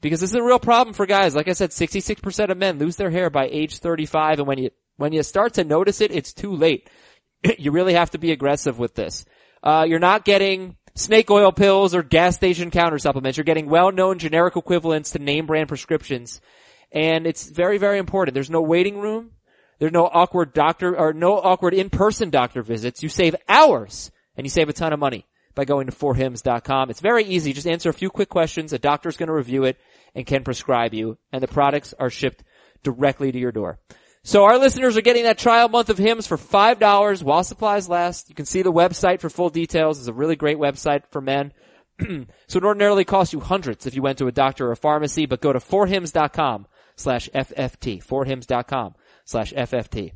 [0.00, 1.34] Because this is a real problem for guys.
[1.34, 4.70] Like I said, 66% of men lose their hair by age 35 and when you,
[4.96, 6.90] when you start to notice it, it's too late.
[7.58, 9.24] you really have to be aggressive with this.
[9.62, 13.36] Uh, you're not getting snake oil pills or gas station counter supplements.
[13.36, 16.40] You're getting well-known generic equivalents to name brand prescriptions.
[16.90, 18.34] And it's very, very important.
[18.34, 19.30] There's no waiting room.
[19.78, 23.02] There's no awkward doctor or no awkward in-person doctor visits.
[23.02, 26.90] You save hours and you save a ton of money by going to forhims.com.
[26.90, 27.52] It's very easy.
[27.52, 28.72] Just answer a few quick questions.
[28.72, 29.78] A doctor's going to review it
[30.14, 32.44] and can prescribe you and the products are shipped
[32.82, 33.78] directly to your door.
[34.24, 38.28] So our listeners are getting that trial month of Hims for $5 while supplies last.
[38.28, 39.98] You can see the website for full details.
[39.98, 41.52] It's a really great website for men.
[42.46, 45.26] so it ordinarily costs you hundreds if you went to a doctor or a pharmacy,
[45.26, 48.04] but go to forhims.com slash FFT.
[48.04, 50.12] Forhims.com slash FFT.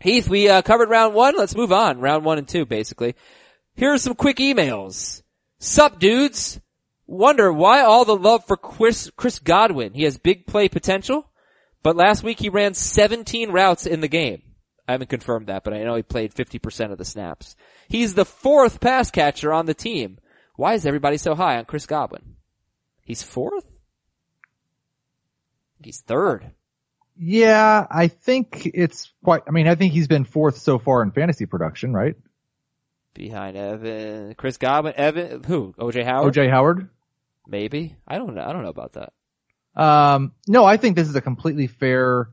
[0.00, 1.36] Heath, we uh, covered round one.
[1.36, 2.00] Let's move on.
[2.00, 3.16] Round one and two, basically.
[3.74, 5.22] Here are some quick emails.
[5.58, 6.60] Sup, dudes?
[7.06, 9.92] Wonder why all the love for Chris, Chris Godwin.
[9.94, 11.30] He has big play potential.
[11.84, 14.42] But last week he ran 17 routes in the game.
[14.88, 17.54] I haven't confirmed that, but I know he played 50% of the snaps.
[17.88, 20.18] He's the fourth pass catcher on the team.
[20.56, 22.36] Why is everybody so high on Chris Godwin?
[23.02, 23.70] He's fourth?
[25.82, 26.52] He's third.
[27.16, 31.12] Yeah, I think it's quite, I mean, I think he's been fourth so far in
[31.12, 32.16] fantasy production, right?
[33.12, 35.74] Behind Evan, Chris Godwin, Evan, who?
[35.78, 36.34] OJ Howard?
[36.34, 36.88] OJ Howard?
[37.46, 37.94] Maybe.
[38.08, 38.42] I don't know.
[38.42, 39.12] I don't know about that.
[39.76, 42.28] Um, no, I think this is a completely fair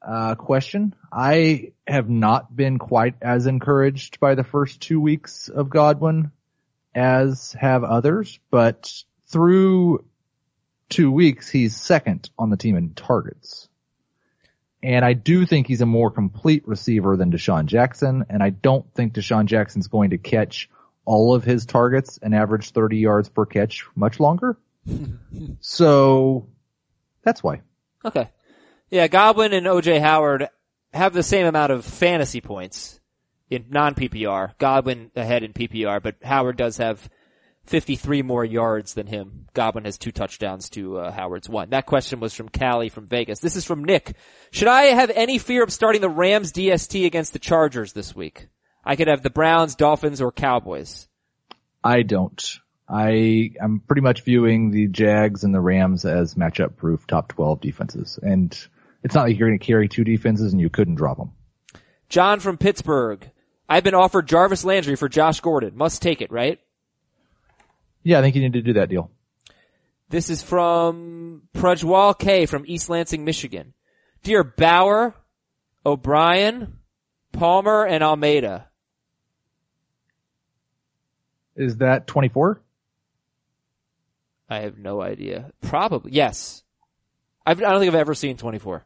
[0.00, 0.94] uh, question.
[1.12, 6.32] I have not been quite as encouraged by the first two weeks of Godwin
[6.94, 8.92] as have others, but
[9.28, 10.04] through
[10.88, 13.68] two weeks, he's second on the team in targets.
[14.82, 18.92] And I do think he's a more complete receiver than DeSean Jackson, and I don't
[18.94, 20.68] think DeSean Jackson's going to catch
[21.04, 24.56] all of his targets and average 30 yards per catch much longer.
[25.60, 26.48] so
[27.22, 27.62] that's why.
[28.04, 28.30] Okay.
[28.90, 30.48] Yeah, Godwin and OJ Howard
[30.92, 33.00] have the same amount of fantasy points
[33.48, 34.58] in non-PPR.
[34.58, 37.08] Godwin ahead in PPR, but Howard does have
[37.64, 39.46] 53 more yards than him.
[39.54, 41.70] Godwin has two touchdowns to uh, Howard's one.
[41.70, 43.38] That question was from Callie from Vegas.
[43.38, 44.16] This is from Nick.
[44.50, 48.48] Should I have any fear of starting the Rams DST against the Chargers this week?
[48.84, 51.08] I could have the Browns, Dolphins, or Cowboys.
[51.84, 52.58] I don't.
[52.88, 57.60] I am pretty much viewing the Jags and the Rams as matchup proof top 12
[57.60, 58.18] defenses.
[58.22, 58.56] And
[59.02, 61.32] it's not like you're going to carry two defenses and you couldn't drop them.
[62.08, 63.30] John from Pittsburgh.
[63.68, 65.76] I've been offered Jarvis Landry for Josh Gordon.
[65.76, 66.60] Must take it, right?
[68.02, 69.10] Yeah, I think you need to do that deal.
[70.10, 73.72] This is from Prajwal K from East Lansing, Michigan.
[74.22, 75.14] Dear Bauer,
[75.86, 76.80] O'Brian,
[77.32, 78.68] Palmer, and Almeida.
[81.56, 82.60] Is that 24?
[84.52, 85.50] I have no idea.
[85.62, 86.62] Probably, yes.
[87.44, 88.84] I've, I don't think I've ever seen 24.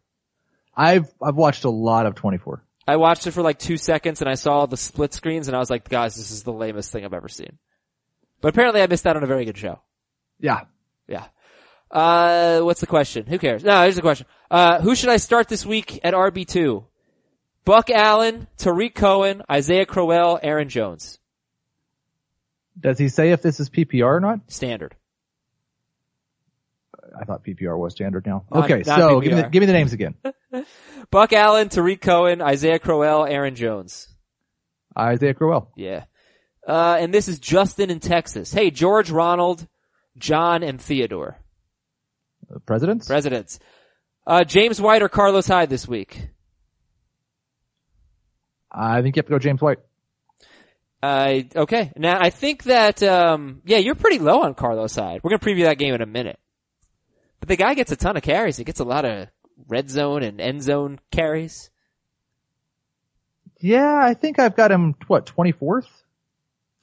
[0.76, 2.62] I've, I've watched a lot of 24.
[2.88, 5.60] I watched it for like two seconds and I saw the split screens and I
[5.60, 7.58] was like, guys, this is the lamest thing I've ever seen.
[8.40, 9.80] But apparently I missed out on a very good show.
[10.38, 10.60] Yeah.
[11.08, 11.24] Yeah.
[11.90, 13.26] Uh, what's the question?
[13.26, 13.64] Who cares?
[13.64, 14.26] No, here's the question.
[14.50, 16.84] Uh, who should I start this week at RB2?
[17.64, 21.18] Buck Allen, Tarik Cohen, Isaiah Crowell, Aaron Jones.
[22.78, 24.40] Does he say if this is PPR or not?
[24.48, 24.94] Standard.
[27.18, 28.44] I thought PPR was standard now.
[28.52, 30.14] Not- okay, not so give me, the, give me the names again.
[31.10, 34.08] Buck Allen, Tarik Cohen, Isaiah Crowell, Aaron Jones.
[34.98, 35.72] Isaiah Crowell.
[35.76, 36.04] Yeah.
[36.66, 38.52] Uh, and this is Justin in Texas.
[38.52, 39.66] Hey, George, Ronald,
[40.18, 41.38] John, and Theodore.
[42.48, 43.06] The presidents?
[43.06, 43.58] Presidents.
[44.26, 46.28] Uh, James White or Carlos Hyde this week?
[48.70, 49.78] I think you have to go James White.
[51.02, 51.92] Uh, okay.
[51.96, 55.20] Now I think that, um, yeah, you're pretty low on Carlos Hyde.
[55.22, 56.38] We're gonna preview that game in a minute.
[57.40, 58.56] But the guy gets a ton of carries.
[58.56, 59.28] He gets a lot of
[59.68, 61.70] red zone and end zone carries.
[63.58, 65.86] Yeah, I think I've got him, what, 24th?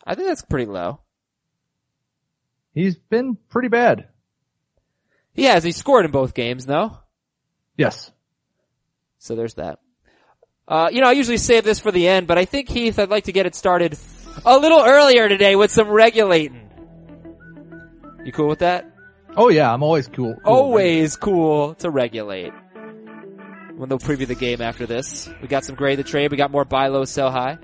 [0.05, 0.99] I think that's pretty low.
[2.73, 4.07] He's been pretty bad.
[5.33, 5.63] He has.
[5.63, 6.97] He scored in both games, though.
[7.77, 8.11] Yes.
[9.19, 9.79] So there's that.
[10.67, 13.09] Uh, you know, I usually save this for the end, but I think Heath, I'd
[13.09, 13.97] like to get it started
[14.45, 16.69] a little earlier today with some regulating.
[18.25, 18.92] You cool with that?
[19.35, 20.35] Oh yeah, I'm always cool.
[20.35, 20.53] cool.
[20.53, 22.53] Always cool to regulate.
[23.75, 25.27] When they'll preview the game after this.
[25.41, 26.29] We got some grade the trade.
[26.29, 27.57] We got more buy low, sell high.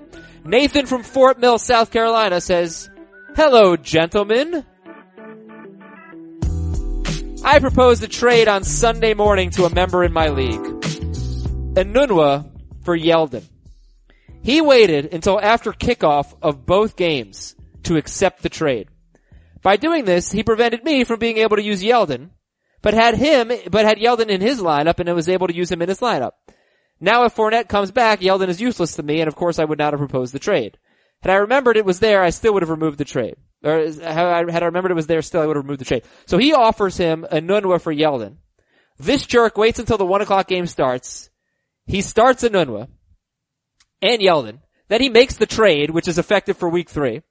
[0.44, 2.90] Nathan from Fort Mill, South Carolina says,
[3.36, 4.66] Hello, gentlemen.
[7.44, 10.60] I proposed a trade on Sunday morning to a member in my league.
[11.76, 12.50] Enunwa
[12.84, 13.44] for Yeldon.
[14.42, 18.88] He waited until after kickoff of both games to accept the trade.
[19.62, 22.30] By doing this, he prevented me from being able to use Yeldon,
[22.82, 25.82] but had him, but had Yeldon in his lineup and was able to use him
[25.82, 26.32] in his lineup.
[27.00, 29.80] Now if Fournette comes back, Yeldon is useless to me, and of course I would
[29.80, 30.78] not have proposed the trade.
[31.22, 33.36] Had I remembered it was there, I still would have removed the trade.
[33.64, 36.04] Or had I remembered it was there, still I would have removed the trade.
[36.26, 38.38] So he offers him Enunwa for Yeldon.
[38.98, 41.30] This jerk waits until the one o'clock game starts.
[41.86, 42.88] He starts Enunwa
[44.02, 44.60] and Yeldon.
[44.88, 47.22] Then he makes the trade, which is effective for week three.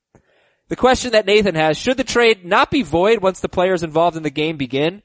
[0.68, 4.16] The question that Nathan has, should the trade not be void once the players involved
[4.16, 5.02] in the game begin?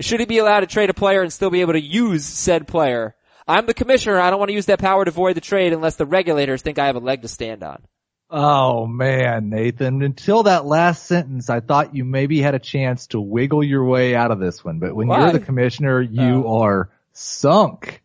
[0.00, 2.66] Should he be allowed to trade a player and still be able to use said
[2.66, 3.14] player?
[3.46, 4.18] I'm the commissioner.
[4.20, 6.78] I don't want to use that power to void the trade unless the regulators think
[6.78, 7.82] I have a leg to stand on.
[8.30, 10.02] Oh man, Nathan.
[10.02, 14.16] Until that last sentence, I thought you maybe had a chance to wiggle your way
[14.16, 15.20] out of this one, but when Why?
[15.20, 18.02] you're the commissioner, you are sunk.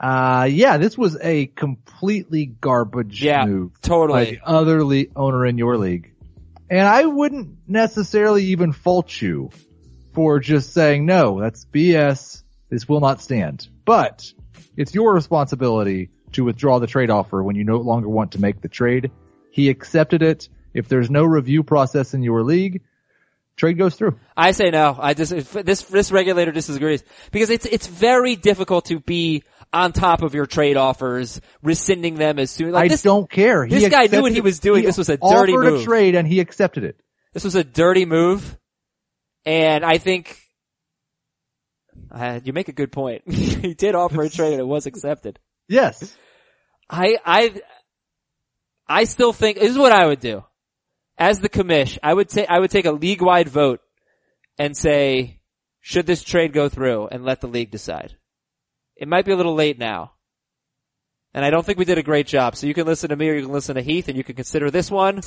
[0.00, 3.72] Uh, yeah, this was a completely garbage Yeah, move.
[3.74, 4.24] by totally.
[4.36, 6.12] the other le- owner in your league.
[6.70, 9.50] And I wouldn't necessarily even fault you
[10.12, 12.42] for just saying, no, that's BS.
[12.70, 13.68] This will not stand.
[13.84, 14.32] But
[14.76, 18.60] it's your responsibility to withdraw the trade offer when you no longer want to make
[18.60, 19.10] the trade.
[19.50, 20.48] He accepted it.
[20.72, 22.82] If there's no review process in your league,
[23.56, 24.18] trade goes through.
[24.36, 24.96] I say no.
[24.98, 30.22] I just this this regulator disagrees because it's it's very difficult to be on top
[30.22, 32.72] of your trade offers, rescinding them as soon.
[32.72, 33.64] Like I this, don't care.
[33.64, 34.84] He this guy knew what he was doing.
[34.84, 37.00] This was a offered dirty a trade and he accepted it.
[37.32, 38.56] This was a dirty move,
[39.44, 40.38] and I think
[42.10, 43.22] uh, you make a good point.
[43.30, 45.38] he did offer a trade and it was accepted.
[45.68, 46.16] Yes.
[46.88, 47.60] I I
[48.86, 50.44] I still think this is what I would do.
[51.16, 53.80] As the commish, I would take I would take a league wide vote
[54.58, 55.40] and say,
[55.80, 58.16] should this trade go through and let the league decide.
[58.96, 60.12] It might be a little late now.
[61.32, 62.54] And I don't think we did a great job.
[62.54, 64.36] So you can listen to me or you can listen to Heath and you can
[64.36, 65.20] consider this one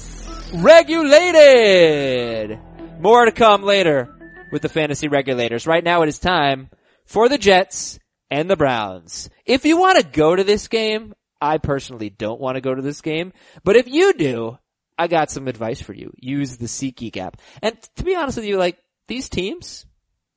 [0.53, 2.59] regulated.
[2.99, 4.15] More to come later
[4.51, 5.68] with the fantasy regulators.
[5.68, 6.70] Right now it is time
[7.05, 7.99] for the Jets
[8.32, 9.30] and the Browns.
[9.45, 12.82] If you want to go to this game, I personally don't want to go to
[12.82, 14.57] this game, but if you do,
[14.97, 16.11] I got some advice for you.
[16.18, 17.38] Use the SeatGeek app.
[17.61, 19.86] And to be honest with you, like, these teams,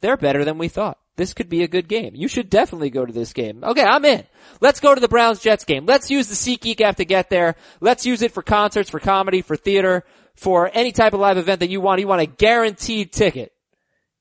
[0.01, 0.99] they're better than we thought.
[1.21, 2.15] This could be a good game.
[2.15, 3.63] You should definitely go to this game.
[3.63, 4.25] Okay, I'm in.
[4.63, 5.85] Let's go to the Browns Jets game.
[5.85, 7.57] Let's use the SeatGeek app to get there.
[7.79, 10.05] Let's use it for concerts, for comedy, for theater,
[10.35, 12.01] for any type of live event that you want.
[12.01, 13.53] You want a guaranteed ticket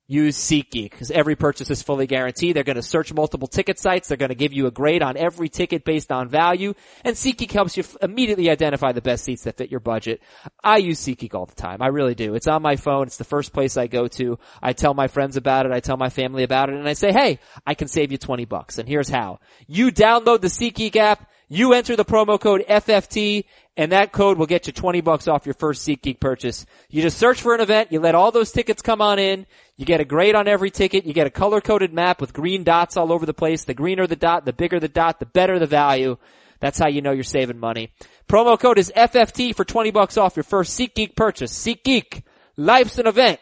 [0.10, 2.56] use SeatGeek because every purchase is fully guaranteed.
[2.56, 4.08] They're going to search multiple ticket sites.
[4.08, 6.74] They're going to give you a grade on every ticket based on value.
[7.06, 10.20] And SeatGeek helps you f- immediately identify the best seats that fit your budget.
[10.64, 11.84] I use SeatGeek all the time.
[11.84, 12.34] I really do.
[12.34, 13.06] It's on my phone.
[13.06, 14.40] It's the first place I go to.
[14.64, 15.72] I tell my friends about it.
[15.72, 17.38] I tell my family about it and I say, hey,
[17.68, 18.80] I can save you 20 bucks.
[18.80, 19.40] And here's how.
[19.68, 21.30] You download the SeatGeek app.
[21.52, 23.46] You enter the promo code FFT
[23.80, 26.66] and that code will get you 20 bucks off your first SeatGeek purchase.
[26.90, 29.46] You just search for an event, you let all those tickets come on in,
[29.80, 32.66] you get a grade on every ticket, you get a color coded map with green
[32.66, 33.64] dots all over the place.
[33.64, 36.18] The greener the dot, the bigger the dot, the better the value.
[36.60, 37.94] That's how you know you're saving money.
[38.28, 41.58] Promo code is FFT for 20 bucks off your first SeatGeek purchase.
[41.58, 42.24] SeatGeek,
[42.58, 43.40] life's an event,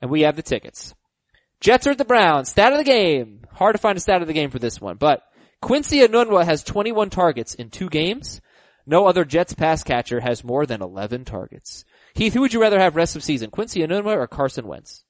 [0.00, 0.94] and we have the tickets.
[1.58, 2.48] Jets are at the Browns.
[2.48, 3.40] Stat of the game.
[3.50, 5.24] Hard to find a stat of the game for this one, but
[5.60, 8.40] Quincy Enunwa has 21 targets in two games.
[8.86, 11.84] No other Jets pass catcher has more than 11 targets.
[12.14, 13.50] Heath, who would you rather have rest of season?
[13.50, 15.02] Quincy Enunwa or Carson Wentz?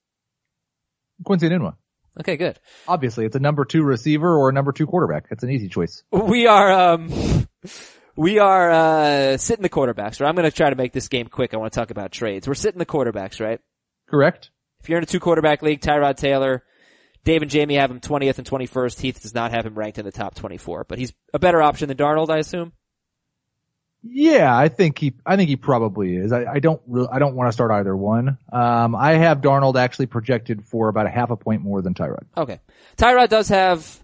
[1.23, 1.75] Quincy Enunwa.
[2.19, 2.59] Okay, good.
[2.87, 5.25] Obviously, it's a number two receiver or a number two quarterback.
[5.31, 6.03] It's an easy choice.
[6.11, 7.47] We are, um,
[8.15, 10.29] we are, uh, sitting the quarterbacks, right?
[10.29, 11.53] I'm going to try to make this game quick.
[11.53, 12.47] I want to talk about trades.
[12.47, 13.59] We're sitting the quarterbacks, right?
[14.07, 14.51] Correct.
[14.81, 16.63] If you're in a two quarterback league, Tyrod Taylor,
[17.23, 18.99] Dave and Jamie have him 20th and 21st.
[18.99, 21.87] Heath does not have him ranked in the top 24, but he's a better option
[21.87, 22.73] than Darnold, I assume.
[24.03, 26.33] Yeah, I think he, I think he probably is.
[26.33, 28.37] I, I don't really, I don't want to start either one.
[28.51, 32.25] Um, I have Darnold actually projected for about a half a point more than Tyrod.
[32.35, 32.59] Okay.
[32.97, 34.03] Tyrod does have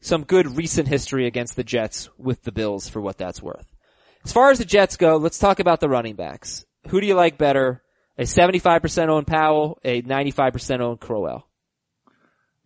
[0.00, 3.66] some good recent history against the Jets with the Bills for what that's worth.
[4.24, 6.66] As far as the Jets go, let's talk about the running backs.
[6.88, 7.82] Who do you like better?
[8.18, 11.46] A 75% owned Powell, a 95% owned Crowell.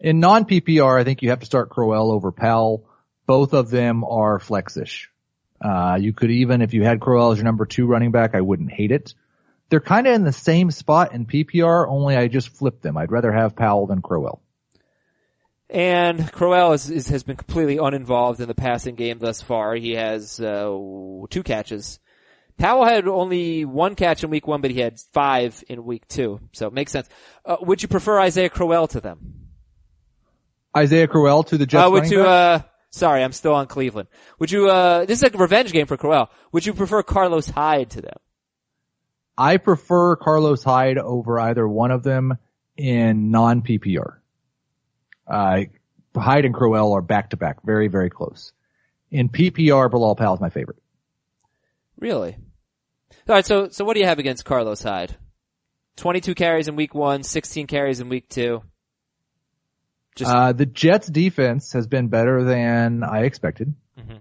[0.01, 2.89] In non PPR, I think you have to start Crowell over Powell.
[3.27, 5.12] Both of them are flexish.
[5.63, 8.41] Uh, you could even, if you had Crowell as your number two running back, I
[8.41, 9.15] wouldn't hate it.
[9.69, 12.97] They're kind of in the same spot in PPR, only I just flipped them.
[12.97, 14.43] I'd rather have Powell than Crowell.
[15.71, 19.75] And Crowell is, is, has been completely uninvolved in the passing game thus far.
[19.75, 20.77] He has uh,
[21.31, 22.01] two catches.
[22.59, 26.41] Powell had only one catch in week one, but he had five in week two,
[26.53, 27.09] so it makes sense.
[27.47, 29.49] Uh, would you prefer Isaiah Crowell to them?
[30.77, 31.87] Isaiah Crowell to the Jets.
[31.87, 32.13] Uh, would back?
[32.19, 34.09] Uh, sorry, I'm still on Cleveland.
[34.39, 34.69] Would you?
[34.71, 36.31] Uh, this is a revenge game for Crowell.
[36.53, 38.17] Would you prefer Carlos Hyde to them?
[39.37, 42.39] I prefer Carlos Hyde over either one of them
[42.77, 44.19] in non PPR.
[45.27, 45.63] Uh,
[46.15, 48.53] Hyde and Crowell are back to back, very, very close.
[49.11, 50.83] In PPR, Bilal Powell is my favorite.
[51.99, 52.37] Really?
[53.29, 53.47] All right.
[53.47, 55.17] So, so what do you have against Carlos Hyde?
[55.97, 58.63] 22 carries in week one, 16 carries in week two.
[60.15, 63.75] Just Uh, the Jets defense has been better than I expected.
[63.99, 64.21] Mhm.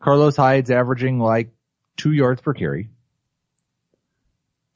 [0.00, 1.50] Carlos Hyde's averaging like
[1.96, 2.90] two yards per carry.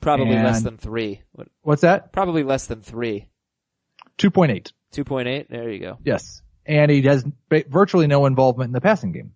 [0.01, 1.23] probably less than three.
[1.33, 2.13] What- What's that?
[2.13, 3.27] Probably less than three.
[4.19, 4.73] 2.8.
[4.93, 5.49] 2.8.
[5.49, 5.99] There you go.
[6.05, 6.43] Yes.
[6.65, 9.33] And he has virtually no involvement in the passing game.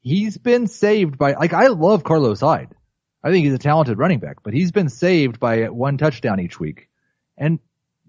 [0.00, 2.74] He's been saved by, like, I love Carlos Hyde.
[3.22, 6.58] I think he's a talented running back, but he's been saved by one touchdown each
[6.58, 6.88] week.
[7.36, 7.60] And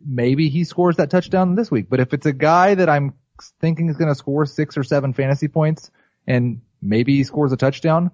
[0.05, 1.87] maybe he scores that touchdown this week.
[1.89, 3.13] But if it's a guy that I'm
[3.59, 5.91] thinking is going to score six or seven fantasy points
[6.27, 8.11] and maybe he scores a touchdown,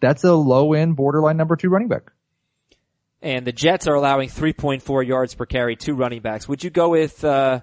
[0.00, 2.12] that's a low end borderline number two running back.
[3.22, 6.46] And the Jets are allowing 3.4 yards per carry to running backs.
[6.46, 7.60] Would you go with, uh,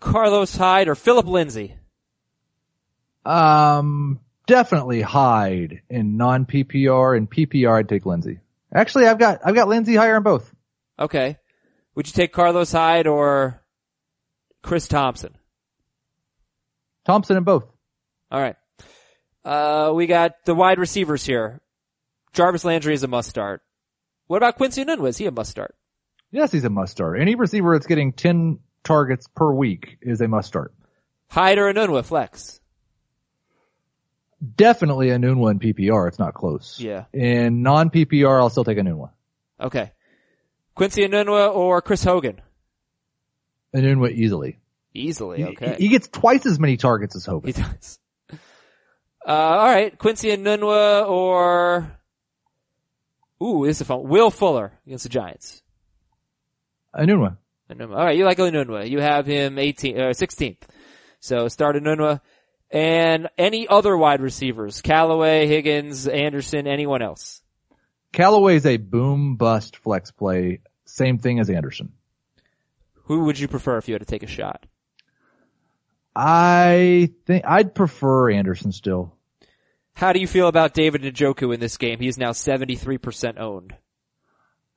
[0.00, 1.76] Carlos Hyde or Philip Lindsay?
[3.24, 7.78] Um, definitely Hyde in non PPR and PPR.
[7.78, 8.40] I'd take Lindsay.
[8.72, 10.54] Actually, I've got I've got Lindsay higher in both.
[10.98, 11.38] Okay.
[11.96, 13.62] Would you take Carlos Hyde or
[14.62, 15.34] Chris Thompson?
[17.06, 17.64] Thompson and both.
[18.30, 18.56] All right.
[19.44, 21.60] Uh, we got the wide receivers here.
[22.32, 23.62] Jarvis Landry is a must start.
[24.26, 25.04] What about Quincy Nunn?
[25.06, 25.74] Is he a must start?
[26.30, 27.18] Yes, he's a must start.
[27.20, 30.74] Any receiver that's getting ten targets per week is a must start.
[31.30, 32.60] Hyde or Enunwa flex?
[34.56, 36.08] Definitely Enunwa in PPR.
[36.08, 36.78] It's not close.
[36.78, 37.04] Yeah.
[37.12, 39.10] In non PPR, I'll still take Enunwa.
[39.60, 39.92] Okay.
[40.76, 42.40] Quincy Enunwa or Chris Hogan?
[43.74, 44.60] Enunwa easily.
[44.94, 45.42] Easily.
[45.42, 45.74] Okay.
[45.78, 47.52] He, he gets twice as many targets as Hogan.
[47.52, 47.98] He does.
[49.28, 49.98] Uh, all right.
[49.98, 51.98] Quincy Enunwa or
[53.42, 54.08] Ooh, this is a fun.
[54.08, 55.62] Will Fuller against the Giants.
[56.94, 57.36] Enunwa.
[57.70, 57.96] Enunwa.
[57.96, 58.88] All right, you like Enunwa.
[58.88, 60.62] You have him 18, uh, 16th.
[61.20, 62.20] So start Enunwa.
[62.70, 64.80] And any other wide receivers?
[64.80, 67.42] Callaway, Higgins, Anderson, anyone else?
[68.16, 70.60] Callaway's a boom bust flex play.
[70.86, 71.92] Same thing as Anderson.
[73.04, 74.64] Who would you prefer if you had to take a shot?
[76.14, 79.14] I think I'd prefer Anderson still.
[79.92, 81.98] How do you feel about David Njoku in this game?
[81.98, 83.74] He is now 73% owned.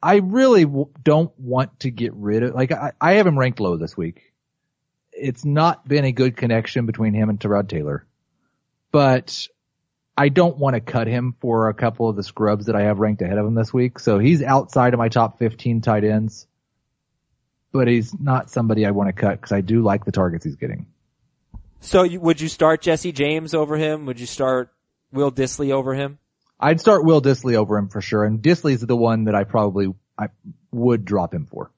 [0.03, 3.61] I really w- don't want to get rid of, like, I, I have him ranked
[3.61, 4.33] low this week.
[5.13, 8.05] It's not been a good connection between him and Tyrod Taylor,
[8.91, 9.47] but
[10.20, 12.99] I don't want to cut him for a couple of the scrubs that I have
[12.99, 13.99] ranked ahead of him this week.
[13.99, 16.45] So he's outside of my top 15 tight ends,
[17.72, 20.57] but he's not somebody I want to cut because I do like the targets he's
[20.57, 20.88] getting.
[21.80, 24.05] So you, would you start Jesse James over him?
[24.07, 24.74] Would you start
[25.13, 26.20] Will Dissly over him?
[26.59, 29.93] I'd start Will Dissly over him for sure, and Dissly's the one that I probably
[30.17, 30.28] I
[30.74, 31.72] would drop him for.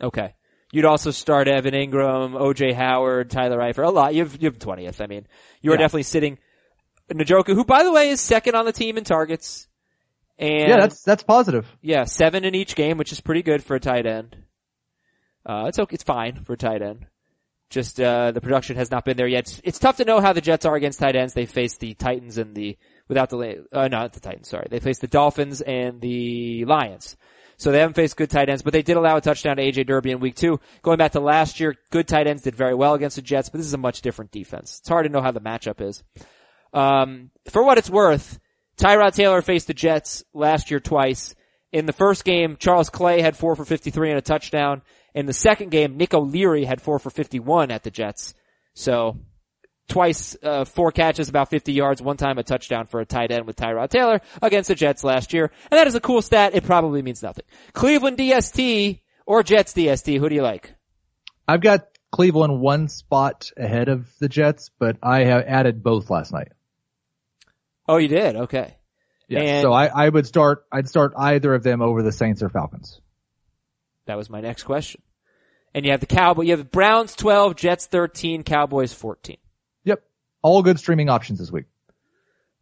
[0.00, 0.34] Okay.
[0.70, 3.86] You'd also start Evan Engram, OJ Howard, Tyler Eifert.
[3.86, 4.14] A lot.
[4.14, 5.00] You have, you have 20th.
[5.00, 5.26] I mean,
[5.60, 5.78] you are Yeah.
[5.80, 6.38] definitely sitting
[7.18, 9.68] Njoku, who by the way is second on the team in targets.
[10.38, 11.66] And yeah, that's that's positive.
[11.82, 14.36] yeah, seven in each game, which is pretty good for a tight end.
[15.44, 15.94] Uh, it's okay.
[15.94, 17.06] It's fine for a tight end.
[17.72, 19.48] Just, uh, the production has not been there yet.
[19.48, 21.32] It's, it's tough to know how the Jets are against tight ends.
[21.32, 22.76] They face the Titans and the,
[23.08, 24.66] without the, uh, not the Titans, sorry.
[24.70, 27.16] They face the Dolphins and the Lions.
[27.56, 29.86] So they haven't faced good tight ends, but they did allow a touchdown to AJ
[29.86, 30.60] Derby in week two.
[30.82, 33.56] Going back to last year, good tight ends did very well against the Jets, but
[33.56, 34.80] this is a much different defense.
[34.80, 36.02] It's hard to know how the matchup is.
[36.72, 38.38] Um, for what it's worth,
[38.76, 41.34] Tyrod Taylor faced the Jets last year twice.
[41.72, 44.82] In the first game, Charles Clay had four for 53 and a touchdown.
[45.14, 48.34] In the second game, Nick O'Leary had four for 51 at the Jets.
[48.74, 49.18] So,
[49.88, 53.46] twice, uh, four catches, about 50 yards, one time a touchdown for a tight end
[53.46, 55.50] with Tyrod Taylor against the Jets last year.
[55.70, 56.54] And that is a cool stat.
[56.54, 57.44] It probably means nothing.
[57.72, 60.74] Cleveland DST or Jets DST, who do you like?
[61.46, 66.32] I've got Cleveland one spot ahead of the Jets, but I have added both last
[66.32, 66.52] night.
[67.88, 68.36] Oh, you did?
[68.36, 68.76] Okay.
[69.30, 72.48] And- so I, I would start, I'd start either of them over the Saints or
[72.48, 73.00] Falcons.
[74.06, 75.02] That was my next question.
[75.74, 79.38] And you have the Cowboy, you have the Browns 12, Jets 13, Cowboys 14.
[79.84, 80.02] Yep.
[80.42, 81.64] All good streaming options this week.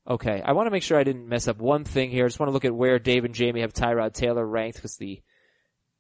[0.08, 2.24] Okay, I want to make sure I didn't mess up one thing here.
[2.24, 4.96] I just want to look at where Dave and Jamie have Tyrod Taylor ranked because
[4.96, 5.22] the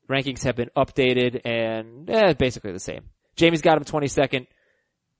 [0.08, 3.04] rankings have been updated and eh, basically the same.
[3.36, 4.46] Jamie's got him 22nd,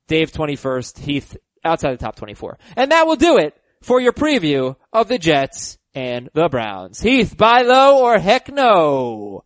[0.08, 2.58] Dave 21st, Heath outside the top 24.
[2.76, 7.00] And that will do it for your preview of the Jets and the Browns.
[7.00, 9.44] Heath, buy low or heck no?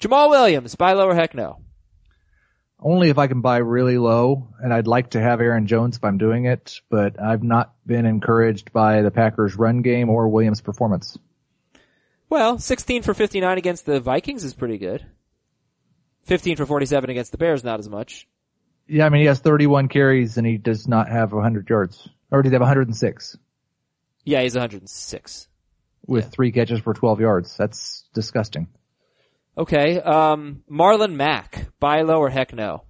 [0.00, 1.60] Jamaal Williams, buy low or heck no?
[2.78, 6.04] Only if I can buy really low, and I'd like to have Aaron Jones if
[6.04, 10.60] I'm doing it, but I've not been encouraged by the Packers run game or Williams
[10.60, 11.16] performance.
[12.28, 15.06] Well, 16 for 59 against the Vikings is pretty good.
[16.24, 18.26] 15 for 47 against the Bears, not as much.
[18.88, 22.08] Yeah, I mean, he has 31 carries and he does not have 100 yards.
[22.30, 23.36] Or did he have 106
[24.26, 25.48] Yeah, he's 106.
[26.06, 26.30] with Yeah.
[26.30, 27.56] three catches for 12 yards?
[27.56, 28.66] That's disgusting.
[29.58, 32.82] Okay, um, Marlon Mack, buy low or heck no?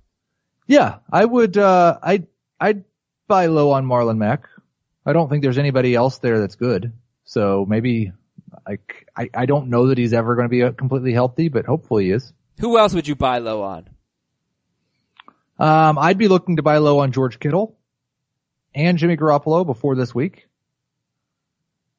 [0.67, 2.27] Yeah, I would, uh, I'd,
[2.59, 2.85] I'd
[3.29, 4.49] buy low on Marlon Mack.
[5.07, 6.93] I don't think there's anybody else there that's good.
[7.25, 8.13] So maybe,
[8.67, 11.67] like, I, I don't know that he's ever going to be uh, completely healthy, but
[11.67, 12.33] hopefully he is.
[12.61, 13.89] Who else would you buy low on?
[15.59, 17.77] Um, I'd be looking to buy low on George Kittle
[18.75, 20.49] and Jimmy Garoppolo before this week.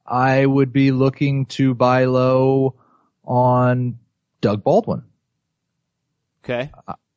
[0.08, 2.76] I would be looking to buy low
[3.24, 3.98] on
[4.40, 5.02] Doug Baldwin.
[6.42, 6.70] Okay.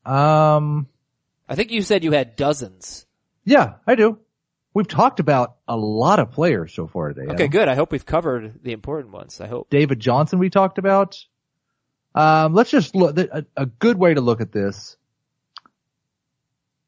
[0.06, 0.88] Um,
[1.48, 3.06] I think you said you had dozens.
[3.46, 4.20] yeah, I do.
[4.74, 7.28] We've talked about a lot of players so far today.
[7.28, 7.50] Okay, Adam.
[7.50, 7.68] good.
[7.68, 9.42] I hope we've covered the important ones.
[9.42, 9.70] I hope.
[9.70, 11.18] David Johnson we talked about.
[12.16, 14.98] Um, let's just look, a, a good way to look at this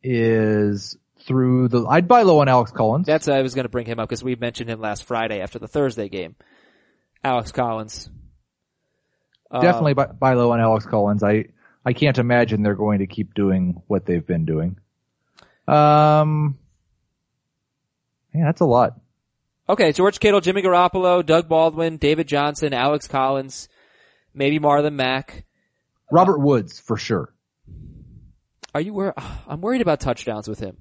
[0.02, 3.06] is through the, I'd buy low on Alex Collins.
[3.06, 5.68] That's, I was gonna bring him up because we mentioned him last Friday after the
[5.68, 6.36] Thursday game.
[7.24, 8.10] Alex Collins.
[9.52, 11.24] Definitely buy, buy low on Alex Collins.
[11.24, 11.46] I,
[11.86, 14.78] I can't imagine they're going to keep doing what they've been doing.
[15.68, 16.58] Um,
[18.34, 19.00] yeah, that's a lot.
[19.70, 23.70] Okay, George Kittle, Jimmy Garoppolo, Doug Baldwin, David Johnson, Alex Collins,
[24.34, 25.46] maybe Marlon Mack.
[26.12, 27.34] Robert Woods for sure.
[28.76, 29.14] Are you wor-
[29.48, 30.78] I'm worried about touchdowns with him.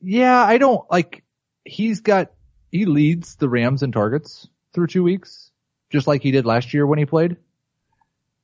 [0.00, 1.24] Yeah, I don't like,
[1.64, 2.32] he's got,
[2.70, 5.50] he leads the Rams in targets through two weeks,
[5.90, 7.36] just like he did last year when he played.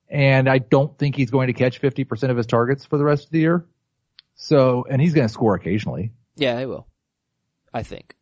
[0.08, 3.26] And I don't think he's going to catch 50% of his targets for the rest
[3.26, 3.66] of the year.
[4.36, 6.12] So, and he's going to score occasionally.
[6.36, 6.86] Yeah, he will.
[7.72, 8.14] I think.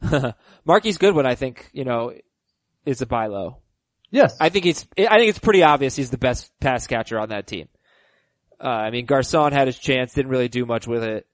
[0.64, 2.12] Marquise Goodwin, I think, you know,
[2.84, 3.58] is a buy low.
[4.10, 4.36] Yes.
[4.40, 7.46] I think he's, I think it's pretty obvious he's the best pass catcher on that
[7.46, 7.68] team.
[8.60, 11.26] Uh, I mean, Garcon had his chance, didn't really do much with it.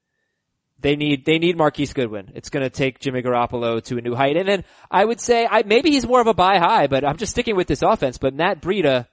[0.79, 2.31] They need, they need Marquise Goodwin.
[2.35, 4.35] It's gonna take Jimmy Garoppolo to a new height.
[4.35, 7.17] And then I would say, I, maybe he's more of a buy high, but I'm
[7.17, 9.07] just sticking with this offense, but Matt Breida,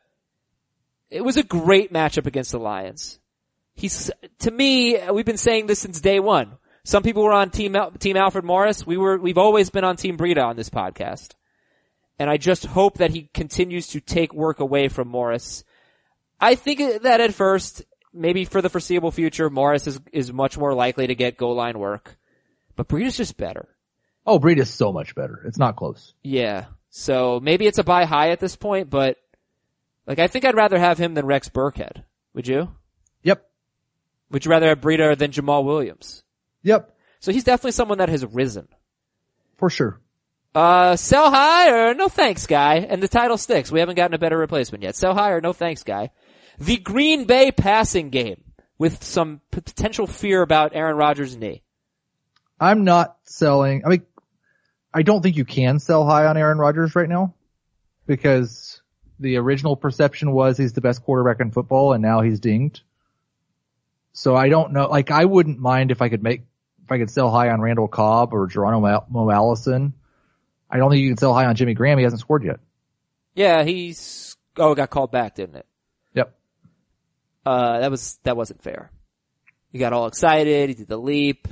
[1.11, 3.19] it was a great matchup against the Lions.
[3.75, 6.59] He's, to me, we've been saying this since day one.
[6.85, 8.87] Some people were on team, team Alfred Morris.
[8.87, 11.35] We were, we've always been on team Breida on this podcast.
[12.19, 15.65] And I just hope that he continues to take work away from Morris.
[16.41, 17.83] I think that at first,
[18.13, 21.79] maybe for the foreseeable future, Morris is, is much more likely to get goal line
[21.79, 22.17] work.
[22.77, 23.69] But Breida's just better.
[24.27, 25.43] oh, Breida's so much better.
[25.47, 26.15] It's not close.
[26.23, 26.67] Yeah.
[26.91, 29.17] So maybe it's a buy high at this point, but
[30.07, 32.05] like I think I'd rather have him than Rex Burkhead.
[32.35, 32.71] Would you?
[33.23, 33.47] Yep.
[34.31, 36.23] Would you rather have Breida than Jamaal Williams?
[36.63, 36.97] Yep.
[37.21, 38.69] So he's definitely someone that has risen.
[39.59, 40.01] For sure.
[40.55, 43.71] Uh, sell high or no thanks guy, and the title sticks.
[43.71, 44.97] We haven't gotten a better replacement yet.
[44.97, 46.11] Sell high or no thanks guy.
[46.61, 48.45] The Green Bay passing game
[48.77, 51.63] with some potential fear about Aaron Rodgers' knee.
[52.61, 53.83] I'm not selling.
[53.87, 54.03] I mean,
[54.93, 57.35] I don't think you can sell high on Aaron Rodgers right now
[58.07, 58.83] because
[59.19, 62.83] the original perception was he's the best quarterback in football and now he's dinged.
[64.13, 66.43] So I don't know, like I wouldn't mind if I could make,
[66.85, 69.95] if I could sell high on Randall Cobb or Geronimo Allison.
[70.71, 71.97] I don't think you can sell high on Jimmy Graham.
[71.97, 72.61] He hasn't scored yet.
[73.35, 75.67] Yeah, he's, oh, it got called back, didn't it?
[77.45, 78.91] Uh, that was, that wasn't fair.
[79.73, 81.49] He got all excited, he did the leap.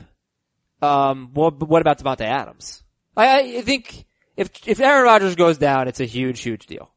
[0.82, 2.82] Um, what, what about Davante Adams?
[3.16, 4.04] I, I think
[4.36, 6.90] if, if Aaron Rodgers goes down, it's a huge, huge deal.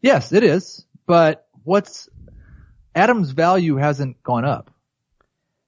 [0.00, 0.84] Yes, it is.
[1.06, 2.08] But what's,
[2.94, 4.70] Adams' value hasn't gone up.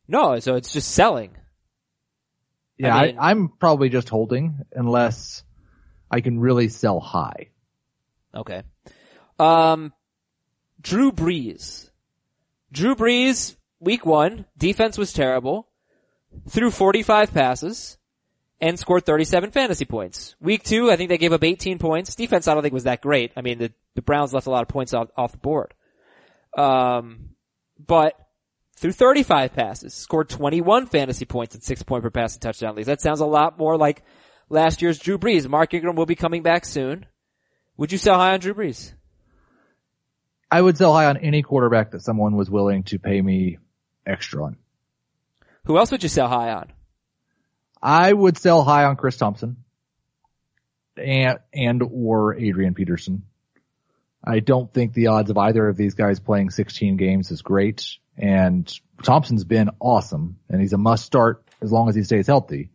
[0.08, 1.36] No, so it's just selling.
[2.78, 5.42] Yeah, I I mean- I'm probably just holding unless
[6.10, 7.48] I can really sell high.
[8.34, 8.62] Okay.
[9.38, 9.92] Um,
[10.82, 11.90] Drew Brees.
[12.70, 15.68] Drew Brees, week one, defense was terrible,
[16.48, 17.98] threw 45 passes,
[18.60, 20.36] and scored 37 fantasy points.
[20.40, 22.14] Week two, I think they gave up 18 points.
[22.14, 23.32] Defense I don't think was that great.
[23.36, 25.74] I mean, the, the Browns left a lot of points off, off the board.
[26.56, 27.30] Um,
[27.84, 28.14] but
[28.76, 32.86] through 35 passes, scored 21 fantasy points and six point per pass and touchdown leagues.
[32.86, 34.04] That sounds a lot more like
[34.48, 35.48] last year's Drew Brees.
[35.48, 37.06] Mark Ingram will be coming back soon.
[37.76, 38.92] Would you sell high on Drew Brees?
[40.52, 43.56] I would sell high on any quarterback that someone was willing to pay me
[44.06, 44.56] extra on.
[45.64, 46.70] Who else would you sell high on?
[47.82, 49.56] I would sell high on Chris Thompson
[50.98, 53.22] and, and or Adrian Peterson.
[54.22, 57.96] I don't think the odds of either of these guys playing 16 games is great.
[58.18, 58.70] And
[59.02, 62.68] Thompson's been awesome and he's a must start as long as he stays healthy.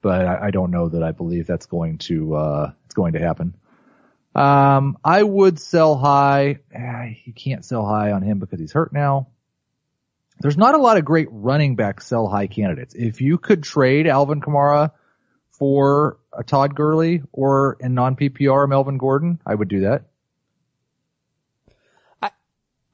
[0.00, 3.18] But I, I don't know that I believe that's going to, uh, it's going to
[3.18, 3.56] happen.
[4.34, 6.58] Um, I would sell high.
[6.72, 9.28] Eh, You can't sell high on him because he's hurt now.
[10.40, 12.94] There's not a lot of great running back sell high candidates.
[12.94, 14.92] If you could trade Alvin Kamara
[15.50, 20.04] for a Todd Gurley or in non PPR Melvin Gordon, I would do that.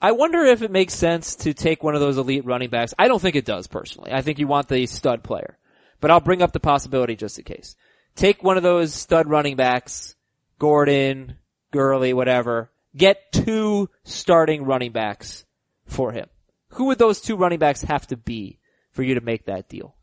[0.01, 2.93] I wonder if it makes sense to take one of those elite running backs.
[2.99, 4.13] I don't think it does personally.
[4.13, 5.57] I think you want the stud player,
[6.01, 7.77] but I'll bring up the possibility just in case.
[8.15, 10.15] Take one of those stud running backs,
[10.59, 11.37] Gordon,
[11.71, 12.71] Gurley, whatever.
[12.97, 15.45] Get two starting running backs
[15.87, 16.29] for him.
[16.71, 18.59] Who would those two running backs have to be
[18.93, 19.95] for you to make that deal?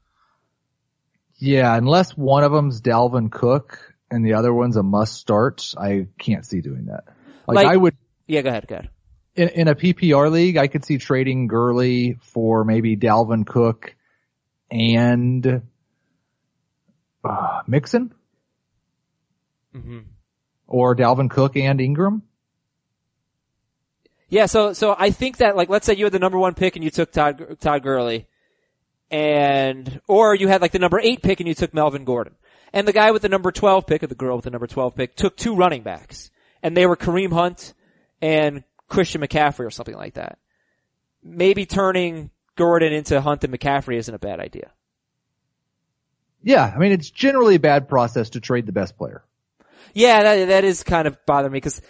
[1.38, 6.08] Yeah, unless one of them's Dalvin Cook and the other one's a must start, I
[6.20, 7.04] can't see doing that.
[7.48, 7.98] Like, Like- I would,
[8.28, 8.90] Yeah, go ahead, go ahead.
[9.36, 13.96] in, in a PPR league, I could see trading Gurley for maybe Dalvin Cook
[14.72, 15.62] and
[17.24, 18.14] uh, Mixon
[19.74, 20.00] hmm
[20.74, 22.24] or Dalvin Cook and Ingram.
[24.28, 26.76] Yeah, so so I think that like let's say you had the number one pick
[26.76, 28.26] and you took Todd Todd Gurley,
[29.12, 32.34] and or you had like the number eight pick and you took Melvin Gordon,
[32.74, 34.96] and the guy with the number twelve pick or the girl with the number twelve
[34.96, 36.32] pick took two running backs,
[36.64, 37.76] and they were Kareem Hunt
[38.20, 40.40] and Christian McCaffrey or something like that.
[41.22, 44.72] Maybe turning Gordon into Hunt and McCaffrey isn't a bad idea.
[46.42, 49.24] Yeah, I mean, it's generally a bad process to trade the best player.
[49.94, 51.82] Yeah, that that is kind of bothering me because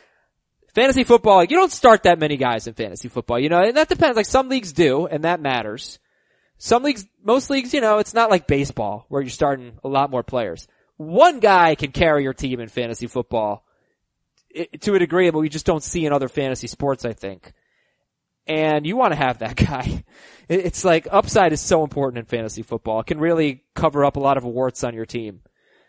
[0.73, 3.77] fantasy football, like, you don't start that many guys in fantasy football, you know, and
[3.77, 4.17] that depends.
[4.17, 5.99] Like some leagues do, and that matters.
[6.57, 10.09] Some leagues, most leagues, you know, it's not like baseball where you're starting a lot
[10.09, 10.67] more players.
[10.97, 13.65] One guy can carry your team in fantasy football
[14.81, 17.51] to a degree, but we just don't see in other fantasy sports, I think.
[18.45, 20.03] And you want to have that guy.
[20.47, 22.99] It's like upside is so important in fantasy football.
[22.99, 25.41] It can really cover up a lot of warts on your team.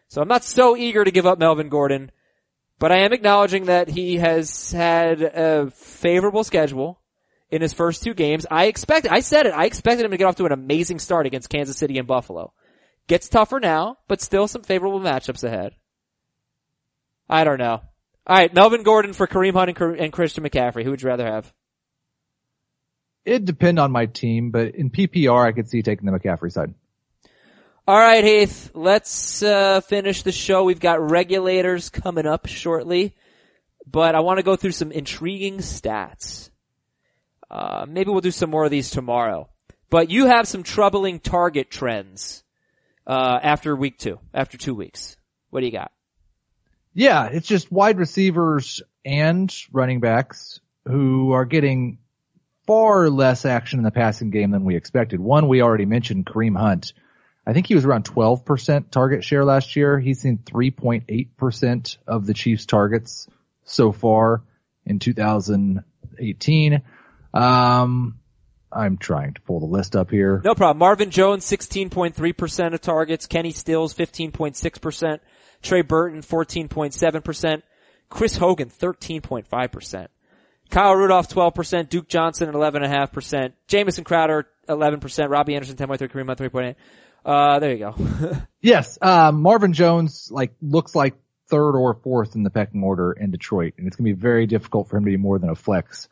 [0.08, 2.10] So I'm not so eager to give up Melvin Gordon.
[2.78, 7.00] But I am acknowledging that he has had a favorable schedule
[7.50, 8.46] in his first two games.
[8.50, 11.26] I expected, I said it, I expected him to get off to an amazing start
[11.26, 12.52] against Kansas City and Buffalo.
[13.06, 15.74] Gets tougher now, but still some favorable matchups ahead.
[17.28, 17.82] I don't know.
[18.28, 20.82] Alright, Melvin Gordon for Kareem Hunt and, and Christian McCaffrey.
[20.82, 21.52] Who would you rather have?
[23.24, 26.74] It'd depend on my team, but in PPR I could see taking the McCaffrey side.
[27.86, 30.64] All right, Heath, let's uh, finish the show.
[30.64, 33.14] We've got regulators coming up shortly,
[33.86, 36.48] but I want to go through some intriguing stats.
[37.50, 39.50] Uh, maybe we'll do some more of these tomorrow.
[39.90, 42.42] But you have some troubling target trends
[43.06, 45.18] uh, after week two, after two weeks.
[45.50, 45.92] What do you got?
[46.94, 51.98] Yeah, it's just wide receivers and running backs who are getting
[52.66, 55.20] far less action in the passing game than we expected.
[55.20, 56.94] One we already mentioned, Kareem Hunt
[57.46, 59.98] I think he was around 12% target share last year.
[59.98, 63.28] He's seen 3.8% of the Chiefs targets
[63.64, 64.42] so far
[64.86, 66.82] in 2018.
[67.34, 68.18] Um,
[68.72, 70.40] I'm trying to pull the list up here.
[70.44, 70.78] No problem.
[70.78, 73.26] Marvin Jones, 16.3% of targets.
[73.26, 75.20] Kenny Stills, 15.6%.
[75.62, 77.62] Trey Burton, 14.7%.
[78.08, 80.08] Chris Hogan, 13.5%.
[80.70, 81.88] Kyle Rudolph, 12%.
[81.88, 83.52] Duke Johnson, 11.5%.
[83.68, 85.30] Jamison Crowder, 11%.
[85.30, 85.98] Robbie Anderson, 10.3.
[86.10, 86.74] Kareem Hunt, 3.8.
[87.24, 87.94] Uh, there you go.
[88.60, 91.14] yes, uh, Marvin Jones like looks like
[91.48, 94.88] third or fourth in the pecking order in Detroit, and it's gonna be very difficult
[94.88, 96.08] for him to be more than a flex.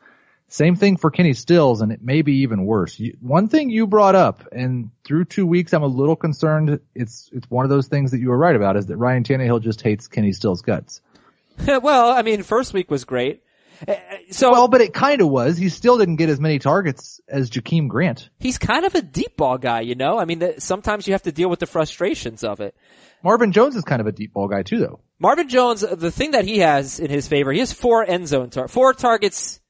[0.49, 2.99] Same thing for Kenny Stills, and it may be even worse.
[2.99, 6.81] You, one thing you brought up, and through two weeks, I'm a little concerned.
[6.95, 9.63] It's it's one of those things that you were right about, is that Ryan Tannehill
[9.63, 11.01] just hates Kenny Stills' guts.
[11.67, 13.43] well, I mean, first week was great.
[13.87, 13.95] Uh,
[14.31, 15.57] so well, but it kind of was.
[15.57, 18.31] He still didn't get as many targets as Jakeem Grant.
[18.39, 20.19] He's kind of a deep ball guy, you know.
[20.19, 22.75] I mean, the, sometimes you have to deal with the frustrations of it.
[23.23, 25.01] Marvin Jones is kind of a deep ball guy too, though.
[25.19, 28.51] Marvin Jones, the thing that he has in his favor, he has four end zone
[28.51, 29.61] tar- four targets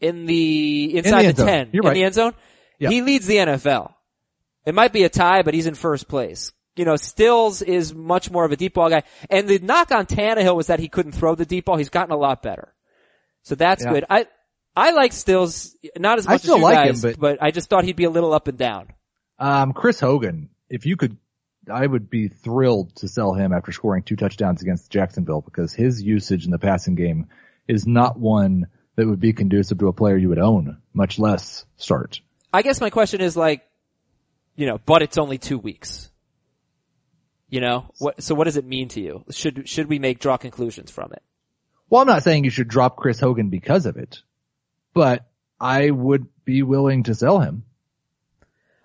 [0.00, 1.94] in the inside in the, the ten You're in right.
[1.94, 2.34] the end zone.
[2.78, 2.92] Yep.
[2.92, 3.92] He leads the NFL.
[4.66, 6.52] It might be a tie, but he's in first place.
[6.76, 9.02] You know, Stills is much more of a deep ball guy.
[9.28, 11.76] And the knock on Tannehill was that he couldn't throw the deep ball.
[11.76, 12.72] He's gotten a lot better.
[13.42, 13.92] So that's Yeah.
[13.92, 14.04] good.
[14.10, 14.26] I,
[14.76, 17.68] I like Stills, not as much as you like him, guys, but- but I just
[17.68, 18.88] thought he'd be a little up and down.
[19.38, 21.16] Um, Chris Hogan, if you could,
[21.70, 26.02] I would be thrilled to sell him after scoring two touchdowns against Jacksonville because his
[26.02, 27.28] usage in the passing game
[27.68, 28.66] is not one
[28.96, 32.20] that would be conducive to a player you would own, much less start.
[32.52, 33.62] I guess my question is like,
[34.56, 36.10] you know, but it's only two weeks.
[37.48, 39.24] You know, what, so what does it mean to you?
[39.30, 41.22] Should, should we make, draw conclusions from it?
[41.90, 44.22] Well, I'm not saying you should drop Chris Hogan because of it,
[44.94, 45.26] but
[45.60, 47.64] I would be willing to sell him.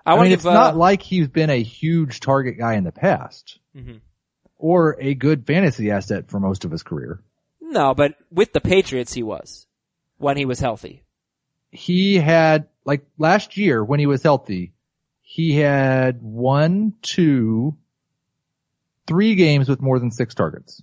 [0.06, 2.92] I, I, mean, it's uh, not like he's been a huge target guy in the
[2.92, 4.02] past Mhm.
[4.58, 7.22] or a good fantasy asset for most of his career.
[7.62, 9.66] no, but with the Patriots he was.
[10.18, 11.04] When he was healthy.
[11.72, 14.72] he had like last year when he was healthy,
[15.22, 17.76] he had one, two,
[19.08, 20.82] three games with more than six targets.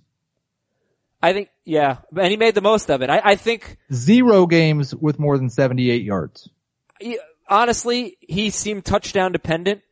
[1.23, 3.09] I think, yeah, and he made the most of it.
[3.09, 6.49] I, I think, Zero games with more than 78 yards.
[6.99, 7.17] he-
[7.49, 9.83] honestly, he seemed touchdown dependent,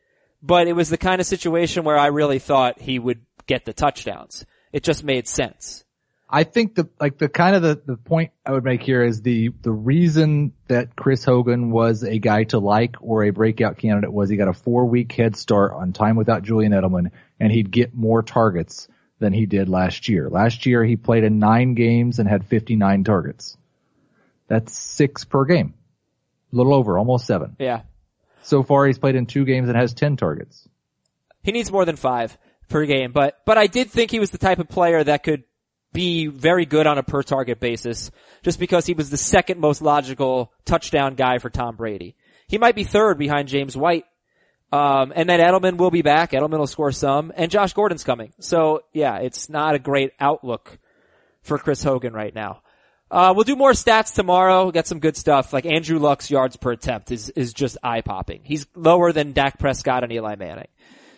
[0.43, 3.71] but it was the kind of situation where I really thought he would get the
[3.71, 4.45] touchdowns.
[4.73, 5.85] It just made sense.
[6.29, 9.21] I think the, like the kind of the, the point I would make here is
[9.21, 14.11] the, the reason that Chris Hogan was a guy to like or a breakout candidate
[14.11, 17.71] was he got a four week head start on time without Julian Edelman and he'd
[17.71, 18.87] get more targets
[19.21, 20.29] than he did last year.
[20.29, 23.55] Last year he played in nine games and had 59 targets.
[24.47, 25.75] That's six per game.
[26.51, 27.55] A little over, almost seven.
[27.57, 27.83] Yeah.
[28.41, 30.67] So far he's played in two games and has 10 targets.
[31.43, 34.37] He needs more than five per game, but, but I did think he was the
[34.37, 35.43] type of player that could
[35.93, 38.11] be very good on a per target basis
[38.43, 42.15] just because he was the second most logical touchdown guy for Tom Brady.
[42.47, 44.05] He might be third behind James White.
[44.71, 46.31] Um, and then Edelman will be back.
[46.31, 48.33] Edelman will score some and Josh Gordon's coming.
[48.39, 50.79] So yeah, it's not a great outlook
[51.41, 52.61] for Chris Hogan right now.
[53.09, 54.63] Uh, we'll do more stats tomorrow.
[54.63, 55.51] We'll get some good stuff.
[55.51, 58.39] Like Andrew Luck's yards per attempt is, is just eye popping.
[58.43, 60.69] He's lower than Dak Prescott and Eli Manning.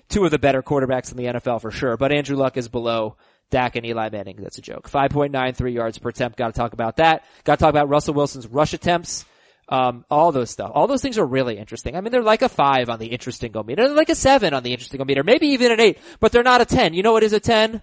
[0.10, 3.16] Two of the better quarterbacks in the NFL for sure, but Andrew Luck is below
[3.52, 4.38] Dak and Eli Manning.
[4.42, 4.90] That's a joke.
[4.90, 6.38] 5.93 yards per attempt.
[6.38, 7.24] Got to talk about that.
[7.44, 9.26] Got to talk about Russell Wilson's rush attempts.
[9.70, 10.72] Um, all those stuff.
[10.74, 11.96] All those things are really interesting.
[11.96, 13.88] I mean, they're like a five on the interesting meter.
[13.90, 15.24] Like a seven on the interesting meter.
[15.24, 16.94] Maybe even an eight, but they're not a ten.
[16.94, 17.82] You know what is a ten?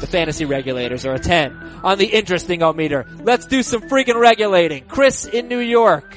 [0.00, 1.52] The fantasy regulators are a 10
[1.84, 3.06] on the interesting meter.
[3.22, 4.86] Let's do some freaking regulating.
[4.86, 6.16] Chris in New York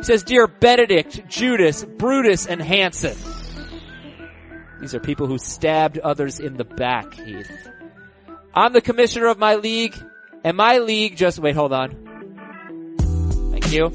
[0.00, 3.16] says, Dear Benedict, Judas, Brutus, and Hanson.
[4.80, 7.50] These are people who stabbed others in the back, Heath.
[8.52, 9.94] I'm the commissioner of my league,
[10.42, 12.96] and my league just, wait, hold on.
[13.52, 13.92] Thank you.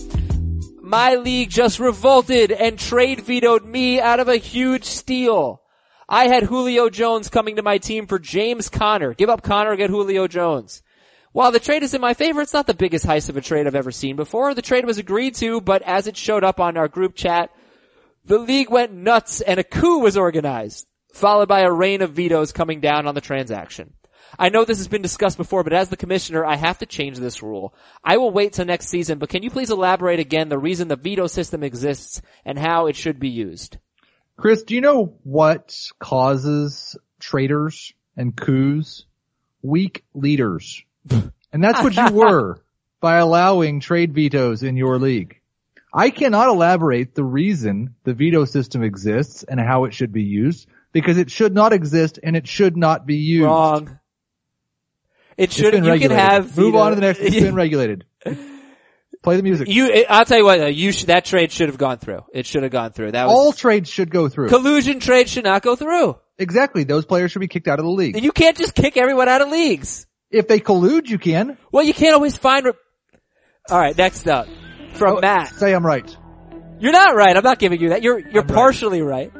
[0.86, 5.64] My league just revolted and trade vetoed me out of a huge steal.
[6.08, 9.16] I had Julio Jones coming to my team for James Conner.
[9.16, 10.84] Give up Conner, get Julio Jones.
[11.32, 13.66] While the trade is in my favor, it's not the biggest heist of a trade
[13.66, 14.54] I've ever seen before.
[14.54, 17.50] The trade was agreed to, but as it showed up on our group chat,
[18.24, 22.52] the league went nuts and a coup was organized, followed by a rain of vetoes
[22.52, 23.96] coming down on the transaction.
[24.38, 27.18] I know this has been discussed before, but as the commissioner, I have to change
[27.18, 27.74] this rule.
[28.04, 30.96] I will wait till next season, but can you please elaborate again the reason the
[30.96, 33.78] veto system exists and how it should be used?
[34.38, 39.06] Chris, do you know what causes traitors and coups?
[39.62, 40.84] Weak leaders.
[41.10, 42.62] and that's what you were
[43.00, 45.40] by allowing trade vetoes in your league.
[45.94, 50.68] I cannot elaborate the reason the veto system exists and how it should be used
[50.92, 53.46] because it should not exist and it should not be used.
[53.46, 54.00] Wrong.
[55.38, 56.10] It should, you regulated.
[56.12, 57.20] can have Move veto- on to the next.
[57.20, 58.06] It's been regulated.
[59.24, 59.68] Play the music.
[59.70, 62.24] You, I'll tell you what, you sh- that trade should have gone through.
[62.32, 63.14] It should have gone through.
[63.14, 64.50] That was, All trades should go through.
[64.50, 66.18] collusion trade should not go through.
[66.38, 66.84] exactly.
[66.84, 68.22] Those players should be kicked out of the league.
[68.22, 70.06] You can't just kick everyone out of leagues.
[70.30, 71.58] If they collude, you can.
[71.72, 72.66] Well, you can't always find.
[72.66, 72.74] Re-
[73.72, 74.48] All right, next up
[74.94, 75.56] from Oh, Matt.
[75.56, 76.16] Say I'm right.
[76.80, 77.36] You're not right.
[77.36, 78.04] I'm not giving you that.
[78.04, 78.56] You're you're I'm right.
[78.56, 79.32] partially right.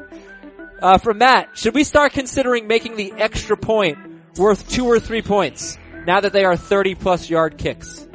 [0.82, 3.98] Uh, from Matt, should we start considering making the extra point
[4.36, 8.06] worth two or three points now that they are 30 plus yard kicks?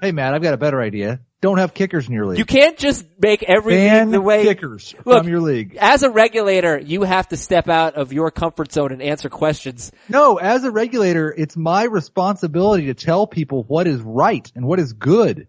[0.00, 1.20] Hey Matt, I've got a better idea.
[1.40, 2.38] Don't have kickers in your league.
[2.38, 4.44] You can't just make everything Ban the way.
[4.44, 5.76] kickers Look, from your league.
[5.80, 9.90] As a regulator, you have to step out of your comfort zone and answer questions.
[10.10, 14.78] No, as a regulator, it's my responsibility to tell people what is right and what
[14.80, 15.48] is good.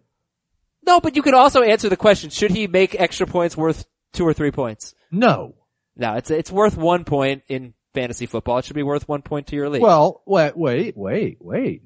[0.86, 4.26] No, but you could also answer the question, should he make extra points worth two
[4.26, 4.96] or three points?
[5.12, 5.56] No.
[5.98, 8.58] No, it's, it's worth one point in fantasy football.
[8.58, 9.82] It should be worth one point to your league.
[9.82, 11.84] Well, wait, wait, wait, wait.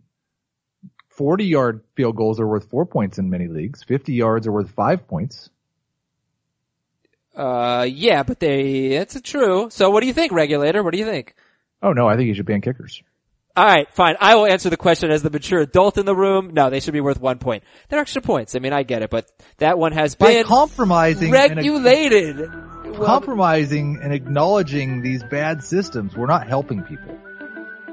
[1.09, 3.83] 40 yard field goals are worth four points in many leagues.
[3.83, 5.49] 50 yards are worth five points.
[7.35, 9.69] uh, yeah, but they, it's true.
[9.69, 10.83] So what do you think, regulator?
[10.83, 11.35] What do you think?
[11.81, 13.01] Oh no, I think you should ban kickers.
[13.57, 14.17] Alright, fine.
[14.19, 16.49] I will answer the question as the mature adult in the room.
[16.53, 17.63] No, they should be worth one point.
[17.87, 18.53] They're extra points.
[18.53, 22.49] I mean, I get it, but that one has By been compromising regulated.
[22.97, 27.17] Well, compromising and acknowledging these bad systems, we're not helping people.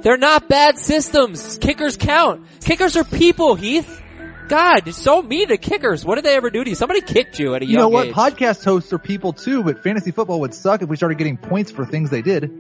[0.02, 1.58] they're not bad systems.
[1.58, 2.46] Kickers count.
[2.60, 4.00] Kickers are people, Heath.
[4.48, 6.04] God, you're so mean to kickers.
[6.04, 6.76] What did they ever do to you?
[6.76, 8.08] Somebody kicked you at a You know what?
[8.08, 8.14] age.
[8.14, 11.70] Podcast hosts are people too, but fantasy football would suck if we started getting points
[11.70, 12.50] for things they did.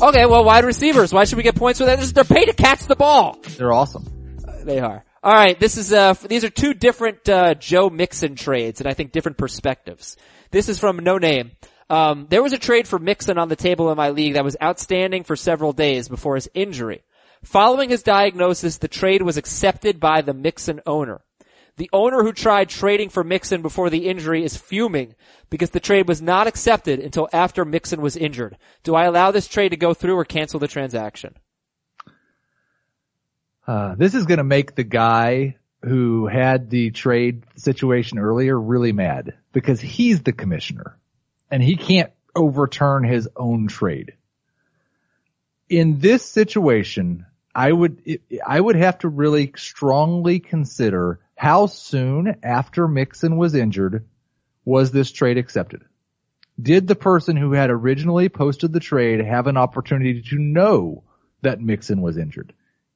[0.00, 1.12] Okay, well, wide receivers.
[1.12, 1.98] Why should we get points for that?
[2.00, 3.38] They're paid to catch the ball.
[3.58, 4.06] They're awesome.
[4.64, 5.04] They are.
[5.22, 8.94] All right, this is uh these are two different uh Joe Mixon trades and I
[8.94, 10.16] think different perspectives.
[10.50, 11.52] This is from No Name.
[11.90, 14.56] Um there was a trade for Mixon on the table in my league that was
[14.62, 17.02] outstanding for several days before his injury.
[17.44, 21.20] Following his diagnosis, the trade was accepted by the Mixon owner.
[21.76, 25.14] The owner who tried trading for Mixon before the injury is fuming
[25.48, 28.58] because the trade was not accepted until after Mixon was injured.
[28.82, 31.36] Do I allow this trade to go through or cancel the transaction?
[33.64, 38.92] Uh, this is going to make the guy who had the trade situation earlier really
[38.92, 40.98] mad because he's the commissioner
[41.50, 44.14] and he can't overturn his own trade.
[45.68, 52.88] In this situation, I would, I would have to really strongly consider how soon after
[52.88, 54.04] Mixon was injured
[54.64, 55.82] was this trade accepted?
[56.60, 61.04] Did the person who had originally posted the trade have an opportunity to know
[61.42, 62.52] that Mixon was injured?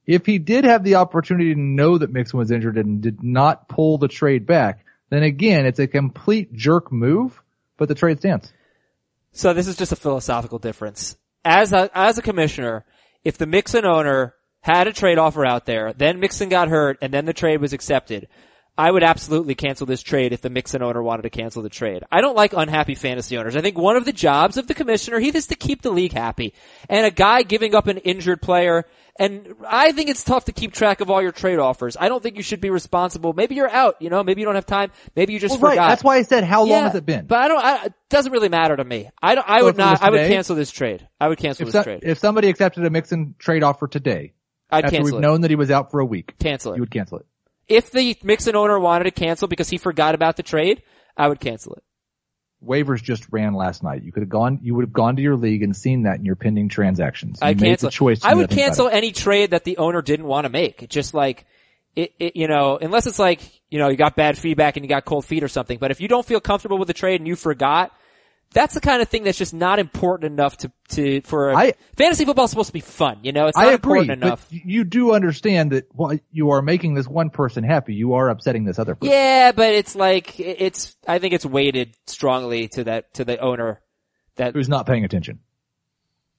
[0.06, 3.68] If he did have the opportunity to know that Mixon was injured and did not
[3.68, 7.40] pull the trade back, then again, it's a complete jerk move,
[7.76, 8.52] but the trade stands.
[9.32, 11.16] So this is just a philosophical difference.
[11.44, 12.84] As a, as a commissioner,
[13.24, 17.12] if the Mixon owner had a trade offer out there, then Mixon got hurt, and
[17.12, 18.28] then the trade was accepted,
[18.76, 22.04] I would absolutely cancel this trade if the Mixon owner wanted to cancel the trade.
[22.10, 23.54] I don't like unhappy fantasy owners.
[23.54, 26.14] I think one of the jobs of the commissioner, he is to keep the league
[26.14, 26.54] happy.
[26.88, 28.86] And a guy giving up an injured player,
[29.18, 31.98] and I think it's tough to keep track of all your trade offers.
[32.00, 33.34] I don't think you should be responsible.
[33.34, 35.74] Maybe you're out, you know, maybe you don't have time, maybe you just Well, right.
[35.74, 35.88] forgot.
[35.90, 37.26] That's why I said, how long has it been?
[37.26, 37.62] But I don't.
[37.62, 39.10] I, it doesn't really matter to me.
[39.22, 39.46] I don't.
[39.46, 40.02] I So would if it was not.
[40.02, 41.06] I would cancel this trade.
[41.20, 42.00] I would cancel this so- trade.
[42.04, 44.32] if somebody accepted a Mixon trade offer today,
[44.70, 45.20] I'd after we've it.
[45.20, 46.76] known that he was out for a week, cancel it.
[46.76, 47.26] you would cancel it.
[47.68, 50.82] If the Mixon owner wanted to cancel because he forgot about the trade,
[51.16, 51.82] I would cancel it.
[52.64, 54.04] Waivers just ran last night.
[54.04, 56.24] You could have gone, you would have gone to your league and seen that in
[56.24, 57.40] your pending transactions.
[57.42, 57.88] You made cancel.
[57.88, 58.24] the choice.
[58.24, 60.82] I would cancel any trade that the owner didn't want to make.
[60.82, 61.44] It's just like
[61.96, 62.36] it, it.
[62.36, 65.24] You know, unless it's like you know you got bad feedback and you got cold
[65.24, 65.78] feet or something.
[65.78, 67.92] But if you don't feel comfortable with the trade and you forgot,
[68.52, 72.24] that's the kind of thing that's just not important enough to, to, for, I- fantasy
[72.24, 73.46] football is supposed to be fun, you know?
[73.46, 74.46] It's not I agree, important but enough.
[74.50, 78.64] you do understand that while you are making this one person happy, you are upsetting
[78.64, 79.12] this other person.
[79.12, 83.80] Yeah, but it's like, it's, I think it's weighted strongly to that, to the owner
[84.36, 85.40] that Who's not paying attention.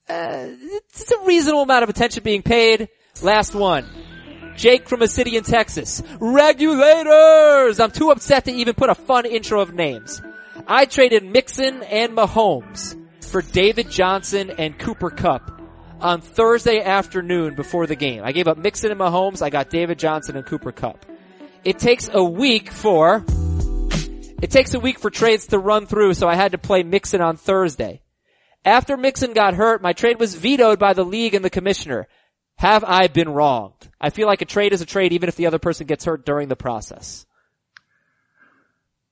[0.09, 2.89] Uh, it's a reasonable amount of attention being paid.
[3.21, 3.85] Last one.
[4.55, 6.03] Jake from a city in Texas.
[6.19, 7.79] Regulators!
[7.79, 10.21] I'm too upset to even put a fun intro of names.
[10.67, 15.61] I traded Mixon and Mahomes for David Johnson and Cooper Kupp
[15.99, 18.23] on Thursday afternoon before the game.
[18.23, 19.41] I gave up Mixon and Mahomes.
[19.41, 21.05] I got David Johnson and Cooper Kupp.
[21.65, 23.25] It takes a week for,
[24.41, 27.19] it takes a week for trades to run through, so I had to play Mixon
[27.19, 28.01] on Thursday.
[28.63, 32.07] After Mixon got hurt, my trade was vetoed by the league and the commissioner.
[32.57, 33.89] Have I been wronged?
[33.99, 36.25] I feel like a trade is a trade even if the other person gets hurt
[36.25, 37.25] during the process.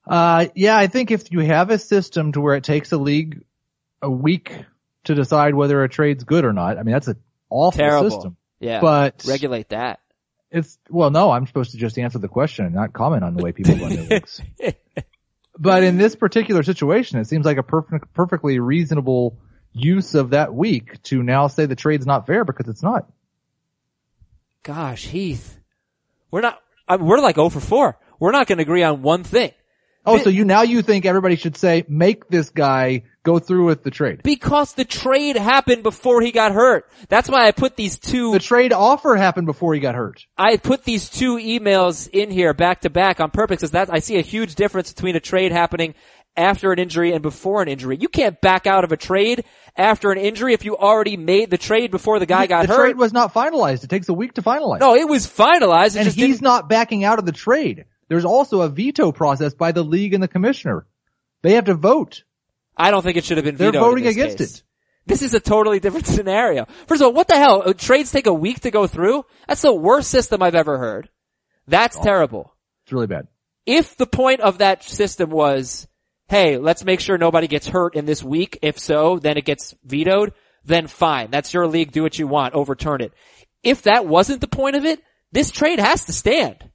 [0.07, 3.43] Uh, yeah, I think if you have a system to where it takes a league
[4.01, 4.53] a week
[5.03, 7.17] to decide whether a trade's good or not, I mean, that's an
[7.49, 8.09] awful Terrible.
[8.09, 8.37] system.
[8.59, 8.81] Yeah.
[8.81, 9.99] But regulate that.
[10.51, 13.43] it's, well, no, I'm supposed to just answer the question and not comment on the
[13.43, 14.41] way people run their leagues.
[15.59, 19.37] But in this particular situation, it seems like a perfect, perfectly reasonable
[19.73, 23.07] use of that week to now say the trade's not fair because it's not.
[24.63, 25.59] Gosh, Heath.
[26.31, 27.99] We're not, I we're like 0 for 4.
[28.19, 29.51] We're not going to agree on one thing.
[30.05, 33.83] Oh, so you now you think everybody should say make this guy go through with
[33.83, 34.21] the trade.
[34.23, 36.89] Because the trade happened before he got hurt.
[37.07, 40.25] That's why I put these two The trade offer happened before he got hurt.
[40.37, 43.99] I put these two emails in here back to back on purpose because that I
[43.99, 45.93] see a huge difference between a trade happening
[46.35, 47.97] after an injury and before an injury.
[47.99, 49.43] You can't back out of a trade
[49.75, 52.77] after an injury if you already made the trade before the guy got the hurt.
[52.77, 53.83] The trade was not finalized.
[53.83, 54.79] It takes a week to finalize.
[54.79, 55.95] no, it was finalized.
[55.95, 57.85] It and he's didn't- not backing out of the trade.
[58.11, 60.85] There's also a veto process by the league and the commissioner.
[61.43, 62.25] They have to vote.
[62.75, 64.55] I don't think it should have been They're voting against case.
[64.57, 64.63] it.
[65.05, 66.65] This is a totally different scenario.
[66.87, 67.63] First of all, what the hell?
[67.65, 69.25] Uh, Trades take a week to go through?
[69.47, 71.07] That's the worst system I've ever heard.
[71.69, 72.03] That's Oh.
[72.03, 72.53] terrible.
[72.83, 73.27] It's really bad.
[73.65, 75.87] if the point of that system was,
[76.27, 79.73] hey, let's make sure nobody gets hurt in this week, if so, then it gets
[79.85, 80.33] vetoed,
[80.65, 81.31] then fine.
[81.31, 81.93] That's your league.
[81.93, 82.55] Do what you want.
[82.55, 83.13] Overturn it.
[83.63, 84.99] If that wasn't the point of it,
[85.31, 86.70] this trade has to stand.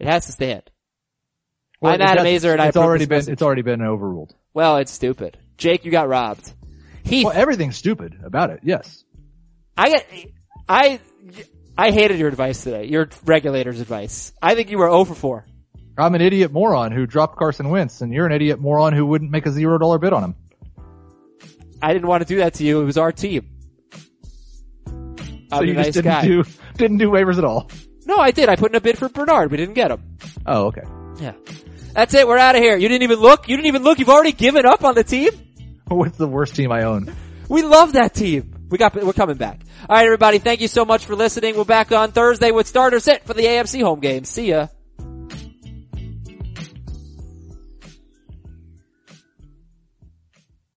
[0.00, 0.62] It has to stand.
[1.82, 3.32] I'm it Adam Aizer and I it's already been message.
[3.34, 4.34] it's already been overruled.
[4.52, 5.38] Well, it's stupid.
[5.56, 6.52] Jake, you got robbed.
[7.04, 8.60] Heath, Well, everything's stupid about it.
[8.62, 9.04] Yes.
[9.76, 10.04] I
[10.68, 11.00] I,
[11.76, 12.84] I hated your advice today.
[12.86, 14.32] Your regulator's advice.
[14.42, 15.46] I think you were 0 for 4.
[15.98, 19.30] I'm an idiot moron who dropped Carson Wentz, and you're an idiot moron who wouldn't
[19.30, 20.34] make a zero dollar bid on him.
[21.82, 22.80] I didn't want to do that to you.
[22.80, 23.48] It was our team.
[24.86, 26.24] I'm so you nice just didn't guy.
[26.26, 26.44] do
[26.76, 27.70] didn't do waivers at all.
[28.06, 28.48] No, I did.
[28.48, 29.50] I put in a bid for Bernard.
[29.50, 30.16] We didn't get him.
[30.46, 30.82] Oh, okay.
[31.20, 31.32] Yeah.
[31.92, 32.26] That's it.
[32.26, 32.76] We're out of here.
[32.76, 33.48] You didn't even look.
[33.48, 33.98] You didn't even look.
[33.98, 35.30] You've already given up on the team.
[35.88, 37.12] What's the worst team I own?
[37.48, 38.68] We love that team.
[38.70, 39.60] We got, we're coming back.
[39.88, 40.38] All right, everybody.
[40.38, 41.56] Thank you so much for listening.
[41.56, 44.24] We're back on Thursday with starter set for the AFC home game.
[44.24, 44.68] See ya.